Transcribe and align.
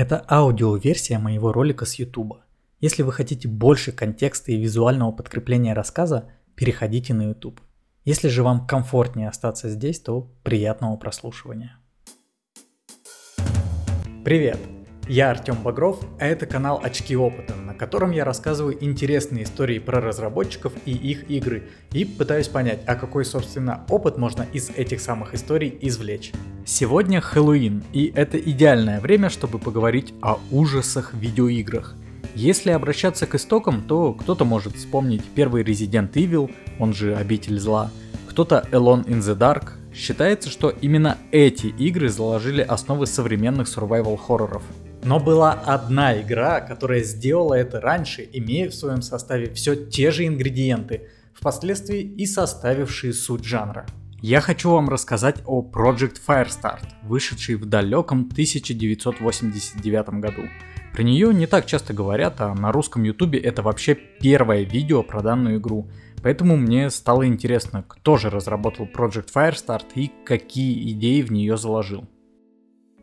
Это 0.00 0.24
аудиоверсия 0.30 1.18
моего 1.18 1.52
ролика 1.52 1.84
с 1.84 1.96
YouTube. 1.96 2.38
Если 2.80 3.02
вы 3.02 3.12
хотите 3.12 3.48
больше 3.48 3.92
контекста 3.92 4.50
и 4.50 4.56
визуального 4.56 5.12
подкрепления 5.12 5.74
рассказа, 5.74 6.30
переходите 6.54 7.12
на 7.12 7.28
YouTube. 7.28 7.60
Если 8.06 8.28
же 8.28 8.42
вам 8.42 8.66
комфортнее 8.66 9.28
остаться 9.28 9.68
здесь, 9.68 10.00
то 10.00 10.32
приятного 10.42 10.96
прослушивания. 10.96 11.76
Привет! 14.24 14.79
Я 15.12 15.32
Артем 15.32 15.56
Багров, 15.56 15.98
а 16.20 16.26
это 16.26 16.46
канал 16.46 16.80
«Очки 16.80 17.16
опыта», 17.16 17.56
на 17.56 17.74
котором 17.74 18.12
я 18.12 18.24
рассказываю 18.24 18.76
интересные 18.80 19.42
истории 19.42 19.80
про 19.80 20.00
разработчиков 20.00 20.72
и 20.84 20.92
их 20.92 21.28
игры, 21.28 21.64
и 21.90 22.04
пытаюсь 22.04 22.46
понять, 22.46 22.78
а 22.86 22.94
какой, 22.94 23.24
собственно, 23.24 23.84
опыт 23.88 24.18
можно 24.18 24.46
из 24.52 24.70
этих 24.70 25.00
самых 25.00 25.34
историй 25.34 25.76
извлечь. 25.80 26.30
Сегодня 26.64 27.20
Хэллоуин, 27.20 27.82
и 27.92 28.12
это 28.14 28.38
идеальное 28.38 29.00
время, 29.00 29.30
чтобы 29.30 29.58
поговорить 29.58 30.14
о 30.22 30.38
ужасах 30.52 31.12
в 31.12 31.18
видеоиграх. 31.18 31.96
Если 32.36 32.70
обращаться 32.70 33.26
к 33.26 33.34
истокам, 33.34 33.82
то 33.82 34.12
кто-то 34.12 34.44
может 34.44 34.76
вспомнить 34.76 35.24
первый 35.34 35.64
Resident 35.64 36.12
Evil, 36.12 36.54
он 36.78 36.94
же 36.94 37.16
Обитель 37.16 37.58
Зла, 37.58 37.90
кто-то 38.28 38.64
Alone 38.70 39.04
in 39.06 39.18
the 39.18 39.36
Dark. 39.36 39.70
Считается, 39.92 40.50
что 40.50 40.70
именно 40.70 41.18
эти 41.32 41.66
игры 41.66 42.10
заложили 42.10 42.62
основы 42.62 43.06
современных 43.06 43.66
survival 43.66 44.16
хорроров. 44.16 44.62
Но 45.02 45.18
была 45.18 45.52
одна 45.52 46.20
игра, 46.20 46.60
которая 46.60 47.02
сделала 47.02 47.54
это 47.54 47.80
раньше, 47.80 48.28
имея 48.32 48.68
в 48.68 48.74
своем 48.74 49.00
составе 49.00 49.52
все 49.54 49.74
те 49.74 50.10
же 50.10 50.26
ингредиенты, 50.26 51.08
впоследствии 51.32 52.00
и 52.02 52.26
составившие 52.26 53.14
суть 53.14 53.44
жанра. 53.44 53.86
Я 54.20 54.42
хочу 54.42 54.70
вам 54.70 54.90
рассказать 54.90 55.42
о 55.46 55.62
Project 55.62 56.18
Firestart, 56.26 56.84
вышедшей 57.02 57.54
в 57.54 57.64
далеком 57.64 58.28
1989 58.30 60.08
году. 60.20 60.42
Про 60.92 61.02
нее 61.02 61.32
не 61.32 61.46
так 61.46 61.64
часто 61.64 61.94
говорят, 61.94 62.38
а 62.42 62.54
на 62.54 62.70
русском 62.70 63.02
ютубе 63.02 63.38
это 63.38 63.62
вообще 63.62 63.94
первое 63.94 64.64
видео 64.64 65.02
про 65.02 65.22
данную 65.22 65.58
игру. 65.58 65.88
Поэтому 66.22 66.58
мне 66.58 66.90
стало 66.90 67.26
интересно, 67.26 67.82
кто 67.88 68.18
же 68.18 68.28
разработал 68.28 68.86
Project 68.86 69.32
Firestart 69.34 69.86
и 69.94 70.12
какие 70.26 70.90
идеи 70.92 71.22
в 71.22 71.32
нее 71.32 71.56
заложил. 71.56 72.06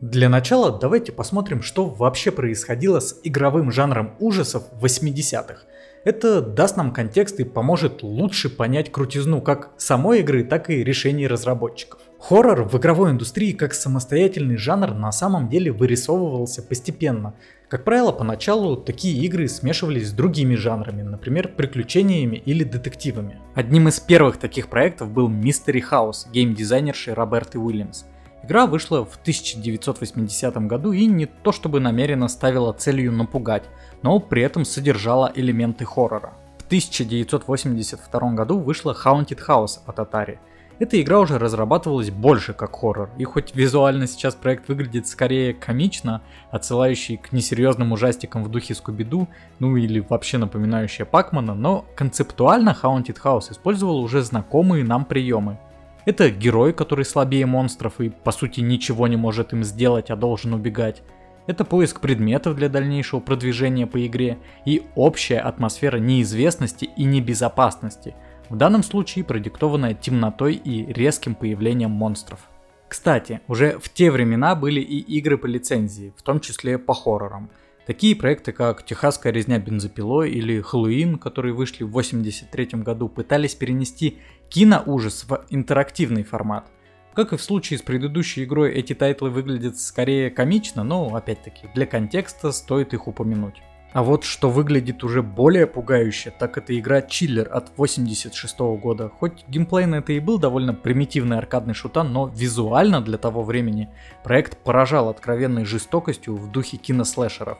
Для 0.00 0.28
начала 0.28 0.78
давайте 0.78 1.10
посмотрим, 1.10 1.60
что 1.60 1.86
вообще 1.86 2.30
происходило 2.30 3.00
с 3.00 3.18
игровым 3.24 3.72
жанром 3.72 4.14
ужасов 4.20 4.62
80-х. 4.80 5.62
Это 6.04 6.40
даст 6.40 6.76
нам 6.76 6.92
контекст 6.92 7.40
и 7.40 7.44
поможет 7.44 8.04
лучше 8.04 8.48
понять 8.48 8.92
крутизну 8.92 9.40
как 9.40 9.70
самой 9.76 10.20
игры, 10.20 10.44
так 10.44 10.70
и 10.70 10.84
решений 10.84 11.26
разработчиков. 11.26 11.98
Хоррор 12.20 12.62
в 12.62 12.76
игровой 12.78 13.10
индустрии 13.10 13.50
как 13.50 13.74
самостоятельный 13.74 14.56
жанр 14.56 14.94
на 14.94 15.10
самом 15.10 15.48
деле 15.48 15.72
вырисовывался 15.72 16.62
постепенно. 16.62 17.34
Как 17.68 17.82
правило, 17.82 18.12
поначалу 18.12 18.76
такие 18.76 19.20
игры 19.24 19.48
смешивались 19.48 20.10
с 20.10 20.12
другими 20.12 20.54
жанрами, 20.54 21.02
например, 21.02 21.48
приключениями 21.56 22.36
или 22.36 22.62
детективами. 22.62 23.40
Одним 23.56 23.88
из 23.88 23.98
первых 23.98 24.36
таких 24.36 24.68
проектов 24.68 25.10
был 25.10 25.28
Mystery 25.28 25.82
House 25.90 26.30
геймдизайнерши 26.32 27.14
Роберты 27.14 27.58
Уильямс– 27.58 28.04
Игра 28.48 28.64
вышла 28.64 29.04
в 29.04 29.16
1980 29.16 30.56
году 30.66 30.92
и 30.92 31.04
не 31.04 31.26
то 31.26 31.52
чтобы 31.52 31.80
намеренно 31.80 32.28
ставила 32.28 32.72
целью 32.72 33.12
напугать, 33.12 33.64
но 34.00 34.18
при 34.20 34.40
этом 34.40 34.64
содержала 34.64 35.30
элементы 35.34 35.84
хоррора. 35.84 36.32
В 36.56 36.64
1982 36.64 38.32
году 38.32 38.58
вышла 38.58 38.96
Haunted 39.04 39.40
House 39.46 39.80
от 39.84 39.98
Atari. 39.98 40.38
Эта 40.78 40.98
игра 40.98 41.20
уже 41.20 41.38
разрабатывалась 41.38 42.10
больше 42.10 42.54
как 42.54 42.74
хоррор, 42.74 43.10
и 43.18 43.24
хоть 43.24 43.54
визуально 43.54 44.06
сейчас 44.06 44.34
проект 44.34 44.66
выглядит 44.68 45.06
скорее 45.06 45.52
комично, 45.52 46.22
отсылающий 46.50 47.18
к 47.18 47.32
несерьезным 47.32 47.92
ужастикам 47.92 48.44
в 48.44 48.48
духе 48.48 48.72
Скуби-Ду, 48.72 49.28
ну 49.58 49.76
или 49.76 50.00
вообще 50.00 50.38
напоминающая 50.38 51.04
Пакмана, 51.04 51.52
но 51.52 51.84
концептуально 51.94 52.74
Haunted 52.82 53.18
House 53.22 53.52
использовал 53.52 53.98
уже 53.98 54.22
знакомые 54.22 54.84
нам 54.84 55.04
приемы. 55.04 55.58
Это 56.04 56.30
герой, 56.30 56.72
который 56.72 57.04
слабее 57.04 57.46
монстров 57.46 58.00
и 58.00 58.08
по 58.08 58.32
сути 58.32 58.60
ничего 58.60 59.06
не 59.06 59.16
может 59.16 59.52
им 59.52 59.64
сделать, 59.64 60.10
а 60.10 60.16
должен 60.16 60.54
убегать. 60.54 61.02
Это 61.46 61.64
поиск 61.64 62.00
предметов 62.00 62.56
для 62.56 62.68
дальнейшего 62.68 63.20
продвижения 63.20 63.86
по 63.86 64.06
игре 64.06 64.38
и 64.66 64.82
общая 64.94 65.38
атмосфера 65.38 65.96
неизвестности 65.96 66.90
и 66.96 67.04
небезопасности, 67.04 68.14
в 68.50 68.56
данном 68.56 68.82
случае 68.82 69.24
продиктованная 69.24 69.94
темнотой 69.94 70.54
и 70.54 70.92
резким 70.92 71.34
появлением 71.34 71.90
монстров. 71.90 72.40
Кстати, 72.88 73.40
уже 73.48 73.78
в 73.78 73.90
те 73.90 74.10
времена 74.10 74.54
были 74.54 74.80
и 74.80 74.98
игры 75.18 75.36
по 75.36 75.46
лицензии, 75.46 76.12
в 76.16 76.22
том 76.22 76.40
числе 76.40 76.78
по 76.78 76.94
хоррорам. 76.94 77.50
Такие 77.88 78.14
проекты, 78.14 78.52
как 78.52 78.84
«Техасская 78.84 79.32
резня 79.32 79.58
бензопилой» 79.58 80.30
или 80.30 80.60
«Хэллоуин», 80.60 81.16
которые 81.16 81.54
вышли 81.54 81.84
в 81.84 81.88
1983 81.88 82.82
году, 82.82 83.08
пытались 83.08 83.54
перенести 83.54 84.18
киноужас 84.50 85.24
в 85.26 85.46
интерактивный 85.48 86.22
формат. 86.22 86.70
Как 87.14 87.32
и 87.32 87.38
в 87.38 87.42
случае 87.42 87.78
с 87.78 87.82
предыдущей 87.82 88.44
игрой, 88.44 88.72
эти 88.74 88.92
тайтлы 88.94 89.30
выглядят 89.30 89.78
скорее 89.78 90.28
комично, 90.28 90.84
но 90.84 91.14
опять-таки 91.14 91.70
для 91.74 91.86
контекста 91.86 92.52
стоит 92.52 92.92
их 92.92 93.08
упомянуть. 93.08 93.62
А 93.94 94.02
вот 94.02 94.24
что 94.24 94.50
выглядит 94.50 95.02
уже 95.02 95.22
более 95.22 95.66
пугающе, 95.66 96.30
так 96.38 96.58
это 96.58 96.78
игра 96.78 97.00
Chiller 97.00 97.48
от 97.48 97.72
86 97.78 98.58
года. 98.82 99.08
Хоть 99.08 99.48
геймплейно 99.48 99.94
это 99.94 100.12
и 100.12 100.20
был 100.20 100.38
довольно 100.38 100.74
примитивный 100.74 101.38
аркадный 101.38 101.72
шутан, 101.72 102.12
но 102.12 102.26
визуально 102.26 103.00
для 103.00 103.16
того 103.16 103.42
времени 103.42 103.88
проект 104.24 104.58
поражал 104.58 105.08
откровенной 105.08 105.64
жестокостью 105.64 106.36
в 106.36 106.52
духе 106.52 106.76
кинослэшеров. 106.76 107.56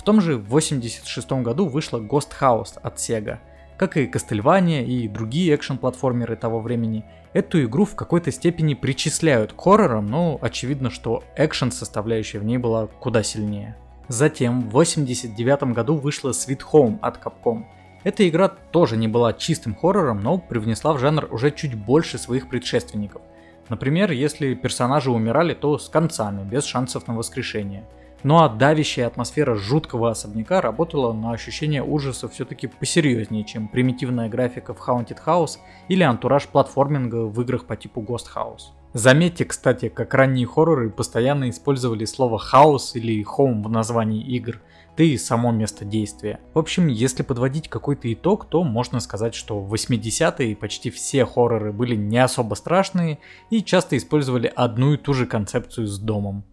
В 0.00 0.02
том 0.02 0.22
же 0.22 0.38
86 0.38 1.30
году 1.42 1.68
вышла 1.68 1.98
Ghost 1.98 2.30
House 2.40 2.78
от 2.82 2.96
Sega. 2.96 3.36
Как 3.76 3.98
и 3.98 4.06
Castlevania 4.06 4.82
и 4.82 5.06
другие 5.08 5.54
экшен-платформеры 5.54 6.36
того 6.36 6.60
времени, 6.60 7.04
эту 7.34 7.62
игру 7.64 7.84
в 7.84 7.94
какой-то 7.94 8.32
степени 8.32 8.72
причисляют 8.72 9.52
к 9.52 9.60
хоррорам, 9.60 10.06
но 10.06 10.38
очевидно, 10.40 10.88
что 10.88 11.22
экшен 11.36 11.70
составляющая 11.70 12.38
в 12.38 12.44
ней 12.44 12.56
была 12.56 12.86
куда 12.86 13.22
сильнее. 13.22 13.76
Затем 14.08 14.62
в 14.62 14.70
89 14.70 15.74
году 15.74 15.96
вышла 15.96 16.30
Sweet 16.30 16.62
Home 16.72 16.98
от 17.02 17.22
Capcom. 17.22 17.64
Эта 18.02 18.26
игра 18.26 18.48
тоже 18.48 18.96
не 18.96 19.06
была 19.06 19.34
чистым 19.34 19.74
хоррором, 19.74 20.22
но 20.22 20.38
привнесла 20.38 20.94
в 20.94 20.98
жанр 20.98 21.28
уже 21.30 21.50
чуть 21.50 21.74
больше 21.74 22.16
своих 22.16 22.48
предшественников. 22.48 23.20
Например, 23.68 24.10
если 24.12 24.54
персонажи 24.54 25.10
умирали, 25.10 25.52
то 25.52 25.76
с 25.76 25.90
концами, 25.90 26.42
без 26.42 26.64
шансов 26.64 27.06
на 27.06 27.14
воскрешение– 27.14 27.84
ну 28.22 28.38
а 28.38 28.48
давящая 28.48 29.06
атмосфера 29.06 29.54
жуткого 29.54 30.10
особняка 30.10 30.60
работала 30.60 31.12
на 31.12 31.32
ощущение 31.32 31.82
ужаса 31.82 32.28
все-таки 32.28 32.66
посерьезнее, 32.66 33.44
чем 33.44 33.68
примитивная 33.68 34.28
графика 34.28 34.74
в 34.74 34.88
Haunted 34.88 35.18
House 35.24 35.58
или 35.88 36.02
антураж 36.02 36.46
платформинга 36.48 37.26
в 37.26 37.40
играх 37.42 37.66
по 37.66 37.76
типу 37.76 38.00
Ghost 38.02 38.26
House. 38.34 38.72
Заметьте, 38.92 39.44
кстати, 39.44 39.88
как 39.88 40.14
ранние 40.14 40.46
хорроры 40.46 40.90
постоянно 40.90 41.48
использовали 41.48 42.04
слово 42.04 42.38
«хаус» 42.38 42.96
или 42.96 43.24
«home» 43.24 43.62
в 43.62 43.70
названии 43.70 44.20
игр, 44.20 44.60
да 44.96 45.04
и 45.04 45.16
само 45.16 45.52
место 45.52 45.84
действия. 45.84 46.40
В 46.54 46.58
общем, 46.58 46.88
если 46.88 47.22
подводить 47.22 47.68
какой-то 47.68 48.12
итог, 48.12 48.46
то 48.46 48.64
можно 48.64 48.98
сказать, 48.98 49.36
что 49.36 49.60
в 49.60 49.72
80-е 49.72 50.56
почти 50.56 50.90
все 50.90 51.24
хорроры 51.24 51.72
были 51.72 51.94
не 51.94 52.18
особо 52.18 52.54
страшные 52.54 53.20
и 53.48 53.62
часто 53.62 53.96
использовали 53.96 54.52
одну 54.54 54.94
и 54.94 54.96
ту 54.96 55.14
же 55.14 55.24
концепцию 55.24 55.86
с 55.86 55.98
домом. 55.98 56.44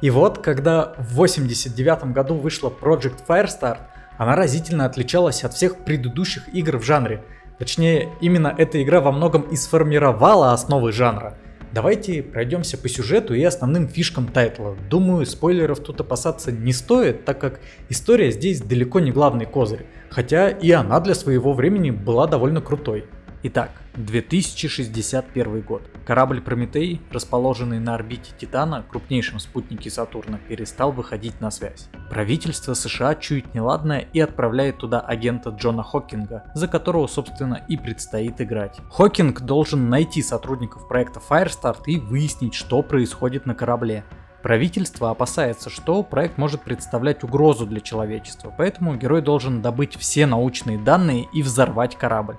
И 0.00 0.10
вот, 0.10 0.38
когда 0.38 0.94
в 0.98 1.14
89 1.14 2.12
году 2.12 2.34
вышла 2.34 2.70
Project 2.70 3.24
Firestart, 3.26 3.78
она 4.16 4.36
разительно 4.36 4.84
отличалась 4.84 5.44
от 5.44 5.54
всех 5.54 5.84
предыдущих 5.84 6.52
игр 6.54 6.78
в 6.78 6.84
жанре. 6.84 7.24
Точнее, 7.58 8.10
именно 8.20 8.54
эта 8.56 8.82
игра 8.82 9.00
во 9.00 9.10
многом 9.10 9.42
и 9.42 9.56
сформировала 9.56 10.52
основы 10.52 10.92
жанра. 10.92 11.36
Давайте 11.72 12.22
пройдемся 12.22 12.78
по 12.78 12.88
сюжету 12.88 13.34
и 13.34 13.42
основным 13.42 13.88
фишкам 13.88 14.28
тайтла. 14.28 14.76
Думаю, 14.88 15.26
спойлеров 15.26 15.80
тут 15.80 16.00
опасаться 16.00 16.50
не 16.50 16.72
стоит, 16.72 17.24
так 17.24 17.40
как 17.40 17.60
история 17.88 18.30
здесь 18.30 18.62
далеко 18.62 19.00
не 19.00 19.10
главный 19.10 19.44
козырь, 19.44 19.84
хотя 20.08 20.48
и 20.48 20.70
она 20.70 20.98
для 21.00 21.14
своего 21.14 21.52
времени 21.52 21.90
была 21.90 22.26
довольно 22.26 22.62
крутой. 22.62 23.04
Итак, 23.44 23.70
2061 23.94 25.60
год. 25.60 25.82
Корабль 26.04 26.40
Прометей, 26.40 27.00
расположенный 27.12 27.78
на 27.78 27.94
орбите 27.94 28.32
Титана, 28.36 28.84
крупнейшем 28.90 29.38
спутнике 29.38 29.90
Сатурна, 29.90 30.40
перестал 30.48 30.90
выходить 30.90 31.40
на 31.40 31.52
связь. 31.52 31.88
Правительство 32.10 32.74
США 32.74 33.14
чует 33.14 33.54
неладное 33.54 34.08
и 34.12 34.18
отправляет 34.18 34.78
туда 34.78 34.98
агента 34.98 35.50
Джона 35.50 35.84
Хокинга, 35.84 36.50
за 36.54 36.66
которого, 36.66 37.06
собственно, 37.06 37.62
и 37.68 37.76
предстоит 37.76 38.40
играть. 38.40 38.80
Хокинг 38.90 39.42
должен 39.42 39.88
найти 39.88 40.20
сотрудников 40.20 40.88
проекта 40.88 41.20
Firestart 41.20 41.82
и 41.86 42.00
выяснить, 42.00 42.54
что 42.54 42.82
происходит 42.82 43.46
на 43.46 43.54
корабле. 43.54 44.02
Правительство 44.42 45.10
опасается, 45.10 45.70
что 45.70 46.02
проект 46.02 46.38
может 46.38 46.62
представлять 46.62 47.22
угрозу 47.22 47.66
для 47.66 47.80
человечества, 47.80 48.52
поэтому 48.56 48.96
герой 48.96 49.22
должен 49.22 49.62
добыть 49.62 49.96
все 49.96 50.26
научные 50.26 50.78
данные 50.78 51.28
и 51.32 51.42
взорвать 51.42 51.96
корабль. 51.96 52.36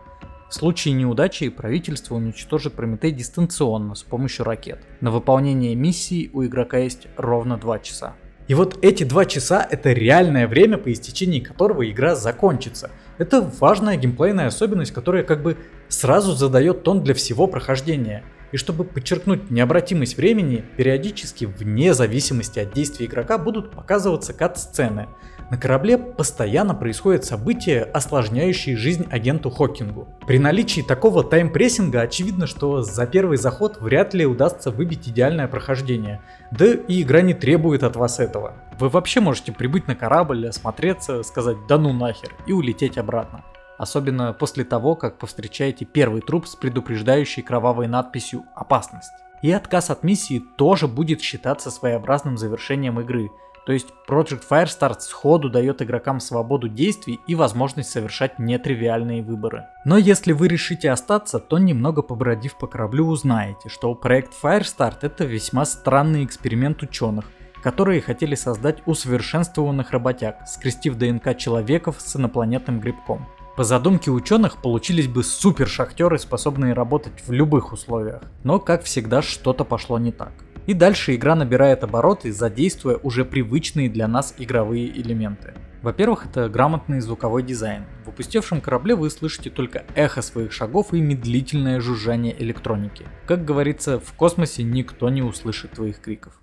В 0.50 0.54
случае 0.56 0.96
неудачи 0.96 1.48
правительство 1.50 2.16
уничтожит 2.16 2.74
Прометей 2.74 3.12
дистанционно 3.12 3.94
с 3.94 4.02
помощью 4.02 4.46
ракет. 4.46 4.80
На 5.00 5.12
выполнение 5.12 5.76
миссии 5.76 6.32
у 6.34 6.44
игрока 6.44 6.80
есть 6.80 7.08
ровно 7.18 7.56
2 7.56 7.80
часа. 7.80 8.16
И 8.48 8.56
вот 8.56 8.84
эти 8.84 9.04
два 9.04 9.26
часа 9.26 9.66
это 9.70 9.92
реальное 9.92 10.48
время, 10.48 10.80
по 10.80 10.92
истечении 10.92 11.40
которого 11.40 11.88
игра 11.88 12.16
закончится. 12.16 12.90
Это 13.20 13.42
важная 13.60 13.96
геймплейная 13.96 14.48
особенность, 14.48 14.92
которая 14.92 15.22
как 15.22 15.44
бы 15.44 15.56
сразу 15.88 16.34
задает 16.34 16.82
тон 16.82 17.04
для 17.04 17.14
всего 17.14 17.46
прохождения. 17.46 18.24
И 18.52 18.58
чтобы 18.58 18.86
подчеркнуть 18.86 19.52
необратимость 19.52 20.18
времени, 20.18 20.66
периодически 20.78 21.46
вне 21.46 21.94
зависимости 21.94 22.58
от 22.58 22.74
действия 22.74 23.06
игрока 23.06 23.38
будут 23.38 23.70
показываться 23.70 24.34
кат-сцены. 24.34 25.10
На 25.50 25.58
корабле 25.58 25.98
постоянно 25.98 26.76
происходят 26.76 27.26
события, 27.26 27.82
осложняющие 27.82 28.78
жизнь 28.78 29.08
агенту 29.10 29.50
Хокингу. 29.50 30.08
При 30.28 30.38
наличии 30.38 30.82
такого 30.82 31.24
таймпрессинга 31.24 32.02
очевидно, 32.02 32.46
что 32.46 32.84
за 32.84 33.08
первый 33.08 33.38
заход 33.38 33.82
вряд 33.82 34.14
ли 34.14 34.28
удастся 34.28 34.70
выбить 34.70 35.10
идеальное 35.10 35.48
прохождение. 35.48 36.22
Да 36.52 36.68
и 36.68 37.02
игра 37.02 37.22
не 37.22 37.34
требует 37.34 37.82
от 37.82 37.96
вас 37.96 38.20
этого. 38.20 38.54
Вы 38.78 38.90
вообще 38.90 39.22
можете 39.22 39.52
прибыть 39.52 39.88
на 39.88 39.96
корабль, 39.96 40.48
осмотреться, 40.48 41.24
сказать 41.24 41.58
«да 41.68 41.80
ну 41.80 41.94
нахер» 41.94 42.30
и 42.46 42.54
улететь 42.54 43.00
обратно. 43.00 43.44
Особенно 43.80 44.34
после 44.34 44.66
того, 44.66 44.96
как 44.96 45.18
повстречаете 45.18 45.84
первый 45.84 46.22
труп 46.22 46.46
с 46.46 46.56
предупреждающей 46.56 47.42
кровавой 47.42 47.88
надписью 47.88 48.44
«Опасность». 48.54 49.12
И 49.42 49.52
отказ 49.52 49.90
от 49.90 50.04
миссии 50.04 50.44
тоже 50.58 50.88
будет 50.88 51.22
считаться 51.22 51.72
своеобразным 51.72 52.38
завершением 52.38 53.00
игры– 53.00 53.30
то 53.70 53.74
есть 53.74 53.90
Project 54.08 54.42
Firestart 54.50 55.02
сходу 55.02 55.48
дает 55.48 55.84
игрокам 55.84 56.20
свободу 56.20 56.68
действий 56.68 57.20
и 57.28 57.36
возможность 57.36 57.92
совершать 57.92 58.40
нетривиальные 58.40 59.22
выборы. 59.22 59.68
Но 59.86 59.96
если 59.96 60.32
вы 60.32 60.48
решите 60.48 60.90
остаться, 60.90 61.38
то 61.38 61.60
немного 61.60 62.02
побродив 62.02 62.58
по 62.58 62.66
кораблю 62.66 63.06
узнаете, 63.06 63.70
что 63.70 63.94
проект 63.94 64.34
Firestart 64.42 64.98
это 65.04 65.24
весьма 65.24 65.66
странный 65.66 66.26
эксперимент 66.26 66.82
ученых, 66.82 67.26
которые 67.62 68.02
хотели 68.02 68.34
создать 68.34 68.82
усовершенствованных 68.88 69.92
работяг, 69.92 70.48
скрестив 70.48 70.96
ДНК 70.96 71.38
человеков 71.38 71.98
с 72.00 72.16
инопланетным 72.16 72.80
грибком. 72.80 73.28
По 73.56 73.64
задумке 73.64 74.10
ученых 74.10 74.64
получились 74.64 75.08
бы 75.08 75.24
супер 75.24 75.68
шахтеры, 75.68 76.18
способные 76.18 76.74
работать 76.74 77.22
в 77.28 77.32
любых 77.32 77.72
условиях. 77.72 78.24
Но 78.44 78.60
как 78.60 78.84
всегда 78.84 79.22
что-то 79.22 79.64
пошло 79.64 80.00
не 80.00 80.12
так. 80.12 80.32
И 80.70 80.76
дальше 80.76 81.16
игра 81.16 81.34
набирает 81.34 81.84
обороты, 81.84 82.32
задействуя 82.32 82.98
уже 82.98 83.26
привычные 83.26 83.90
для 83.90 84.08
нас 84.08 84.36
игровые 84.38 84.88
элементы. 85.02 85.56
Во-первых, 85.82 86.28
это 86.28 86.48
грамотный 86.48 87.00
звуковой 87.00 87.42
дизайн. 87.42 87.86
В 88.06 88.10
упустевшем 88.10 88.62
корабле 88.62 88.94
вы 88.94 89.10
слышите 89.10 89.50
только 89.50 89.84
эхо 89.96 90.22
своих 90.22 90.52
шагов 90.52 90.94
и 90.94 91.02
медлительное 91.02 91.82
жужжание 91.82 92.40
электроники. 92.40 93.08
Как 93.26 93.46
говорится, 93.46 94.00
в 94.00 94.14
космосе 94.14 94.62
никто 94.62 95.10
не 95.10 95.24
услышит 95.24 95.72
твоих 95.72 96.02
криков. 96.02 96.40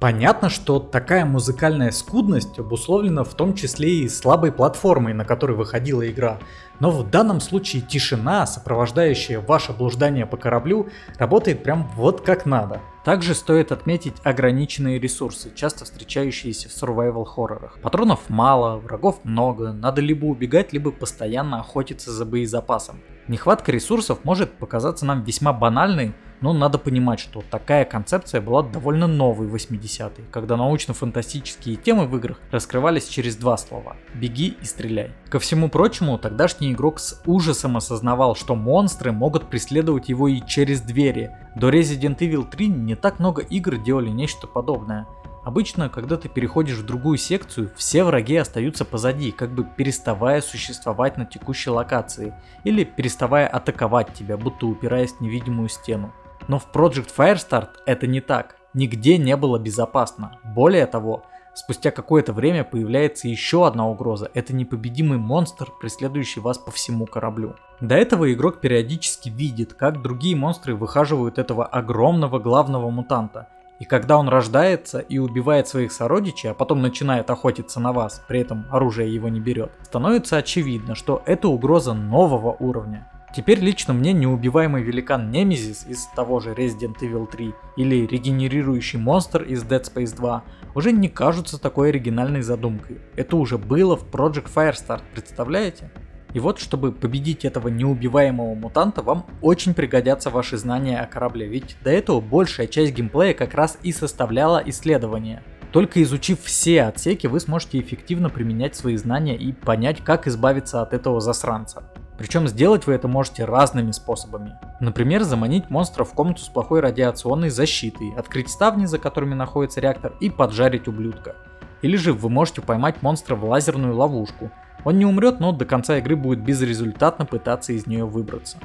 Понятно, 0.00 0.48
что 0.48 0.78
такая 0.78 1.24
музыкальная 1.24 1.90
скудность 1.90 2.56
обусловлена 2.56 3.24
в 3.24 3.34
том 3.34 3.54
числе 3.54 4.02
и 4.02 4.08
слабой 4.08 4.52
платформой, 4.52 5.12
на 5.12 5.24
которой 5.24 5.56
выходила 5.56 6.08
игра. 6.08 6.38
Но 6.78 6.92
в 6.92 7.10
данном 7.10 7.40
случае 7.40 7.82
тишина, 7.82 8.46
сопровождающая 8.46 9.40
ваше 9.40 9.72
блуждание 9.72 10.24
по 10.24 10.36
кораблю, 10.36 10.88
работает 11.18 11.64
прям 11.64 11.90
вот 11.96 12.20
как 12.20 12.46
надо. 12.46 12.80
Также 13.04 13.34
стоит 13.34 13.72
отметить 13.72 14.14
ограниченные 14.22 15.00
ресурсы, 15.00 15.52
часто 15.52 15.84
встречающиеся 15.84 16.68
в 16.68 16.72
survival 16.72 17.24
хоррорах. 17.24 17.80
Патронов 17.82 18.20
мало, 18.28 18.76
врагов 18.76 19.18
много, 19.24 19.72
надо 19.72 20.00
либо 20.00 20.26
убегать, 20.26 20.72
либо 20.72 20.92
постоянно 20.92 21.58
охотиться 21.58 22.12
за 22.12 22.24
боезапасом. 22.24 23.00
Нехватка 23.28 23.72
ресурсов 23.72 24.24
может 24.24 24.52
показаться 24.54 25.04
нам 25.04 25.22
весьма 25.22 25.52
банальной, 25.52 26.14
но 26.40 26.54
надо 26.54 26.78
понимать, 26.78 27.20
что 27.20 27.42
такая 27.50 27.84
концепция 27.84 28.40
была 28.40 28.62
довольно 28.62 29.06
новой 29.06 29.48
в 29.48 29.54
80-е, 29.54 30.24
когда 30.30 30.56
научно-фантастические 30.56 31.76
темы 31.76 32.06
в 32.06 32.16
играх 32.16 32.40
раскрывались 32.50 33.06
через 33.06 33.36
два 33.36 33.58
слова– 33.58 33.96
«беги 34.14 34.56
и 34.62 34.64
стреляй». 34.64 35.10
Ко 35.28 35.38
всему 35.40 35.68
прочему, 35.68 36.16
тогдашний 36.16 36.72
игрок 36.72 37.00
с 37.00 37.20
ужасом 37.26 37.76
осознавал, 37.76 38.34
что 38.34 38.54
монстры 38.54 39.12
могут 39.12 39.50
преследовать 39.50 40.08
его 40.08 40.26
и 40.28 40.40
через 40.46 40.80
двери. 40.80 41.30
До 41.54 41.68
Resident 41.68 42.18
Evil 42.20 42.48
3 42.48 42.68
не 42.68 42.94
так 42.94 43.18
много 43.18 43.42
игр 43.42 43.76
делали 43.76 44.08
нечто 44.08 44.46
подобное. 44.46 45.06
Обычно, 45.44 45.88
когда 45.88 46.16
ты 46.16 46.28
переходишь 46.28 46.78
в 46.78 46.86
другую 46.86 47.16
секцию, 47.16 47.70
все 47.76 48.04
враги 48.04 48.36
остаются 48.36 48.84
позади, 48.84 49.30
как 49.30 49.54
бы 49.54 49.64
переставая 49.64 50.40
существовать 50.40 51.16
на 51.16 51.24
текущей 51.24 51.70
локации, 51.70 52.34
или 52.64 52.84
переставая 52.84 53.46
атаковать 53.46 54.12
тебя, 54.14 54.36
будто 54.36 54.66
упираясь 54.66 55.12
в 55.12 55.20
невидимую 55.20 55.68
стену. 55.68 56.12
Но 56.48 56.58
в 56.58 56.68
Project 56.72 57.10
Firestart 57.16 57.68
это 57.86 58.06
не 58.06 58.20
так. 58.20 58.56
Нигде 58.74 59.18
не 59.18 59.36
было 59.36 59.58
безопасно. 59.58 60.38
Более 60.44 60.86
того, 60.86 61.24
спустя 61.54 61.90
какое-то 61.90 62.32
время 62.32 62.64
появляется 62.64 63.28
еще 63.28 63.66
одна 63.66 63.88
угроза. 63.88 64.30
Это 64.34 64.54
непобедимый 64.54 65.18
монстр, 65.18 65.72
преследующий 65.80 66.40
вас 66.40 66.58
по 66.58 66.70
всему 66.70 67.06
кораблю. 67.06 67.56
До 67.80 67.94
этого 67.94 68.32
игрок 68.32 68.60
периодически 68.60 69.28
видит, 69.28 69.74
как 69.74 70.02
другие 70.02 70.36
монстры 70.36 70.74
выхаживают 70.74 71.38
этого 71.38 71.64
огромного 71.64 72.38
главного 72.38 72.90
мутанта. 72.90 73.48
И 73.78 73.84
когда 73.84 74.18
он 74.18 74.28
рождается 74.28 74.98
и 74.98 75.18
убивает 75.18 75.68
своих 75.68 75.92
сородичей, 75.92 76.50
а 76.50 76.54
потом 76.54 76.82
начинает 76.82 77.30
охотиться 77.30 77.78
на 77.78 77.92
вас, 77.92 78.22
при 78.26 78.40
этом 78.40 78.66
оружие 78.70 79.14
его 79.14 79.28
не 79.28 79.40
берет, 79.40 79.70
становится 79.82 80.36
очевидно, 80.36 80.94
что 80.94 81.22
это 81.26 81.48
угроза 81.48 81.94
нового 81.94 82.56
уровня. 82.58 83.08
Теперь 83.34 83.60
лично 83.60 83.92
мне 83.92 84.14
неубиваемый 84.14 84.82
великан 84.82 85.30
Немезис 85.30 85.86
из 85.86 86.06
того 86.16 86.40
же 86.40 86.54
Resident 86.54 86.96
Evil 87.02 87.30
3 87.30 87.54
или 87.76 88.06
регенерирующий 88.06 88.98
монстр 88.98 89.42
из 89.42 89.62
Dead 89.64 89.82
Space 89.82 90.16
2 90.16 90.42
уже 90.74 90.92
не 90.92 91.08
кажутся 91.08 91.60
такой 91.60 91.90
оригинальной 91.90 92.40
задумкой. 92.40 92.98
Это 93.16 93.36
уже 93.36 93.58
было 93.58 93.96
в 93.96 94.04
Project 94.04 94.48
Firestart, 94.52 95.02
представляете? 95.12 95.90
И 96.34 96.40
вот, 96.40 96.58
чтобы 96.58 96.92
победить 96.92 97.44
этого 97.44 97.68
неубиваемого 97.68 98.54
мутанта, 98.54 99.02
вам 99.02 99.26
очень 99.40 99.74
пригодятся 99.74 100.30
ваши 100.30 100.56
знания 100.56 101.00
о 101.00 101.06
корабле, 101.06 101.46
ведь 101.46 101.76
до 101.82 101.90
этого 101.90 102.20
большая 102.20 102.66
часть 102.66 102.94
геймплея 102.94 103.34
как 103.34 103.54
раз 103.54 103.78
и 103.82 103.92
составляла 103.92 104.62
исследование. 104.66 105.42
Только 105.72 106.02
изучив 106.02 106.42
все 106.42 106.84
отсеки, 106.84 107.26
вы 107.26 107.40
сможете 107.40 107.78
эффективно 107.80 108.30
применять 108.30 108.74
свои 108.74 108.96
знания 108.96 109.36
и 109.36 109.52
понять, 109.52 110.02
как 110.02 110.26
избавиться 110.26 110.80
от 110.80 110.94
этого 110.94 111.20
засранца. 111.20 111.82
Причем 112.18 112.48
сделать 112.48 112.86
вы 112.86 112.94
это 112.94 113.06
можете 113.06 113.44
разными 113.44 113.92
способами. 113.92 114.58
Например, 114.80 115.22
заманить 115.22 115.70
монстра 115.70 116.04
в 116.04 116.12
комнату 116.14 116.40
с 116.40 116.48
плохой 116.48 116.80
радиационной 116.80 117.50
защитой, 117.50 118.12
открыть 118.16 118.48
ставни, 118.48 118.86
за 118.86 118.98
которыми 118.98 119.34
находится 119.34 119.80
реактор, 119.80 120.14
и 120.20 120.28
поджарить 120.28 120.88
ублюдка. 120.88 121.36
Или 121.80 121.96
же 121.96 122.12
вы 122.12 122.28
можете 122.28 122.60
поймать 122.60 123.02
монстра 123.02 123.36
в 123.36 123.44
лазерную 123.44 123.94
ловушку. 123.94 124.50
Он 124.84 124.98
не 124.98 125.04
умрет, 125.04 125.40
но 125.40 125.52
до 125.52 125.64
конца 125.64 125.98
игры 125.98 126.16
будет 126.16 126.40
безрезультатно 126.40 127.26
пытаться 127.26 127.72
из 127.72 127.86
нее 127.86 128.04
выбраться. 128.04 128.58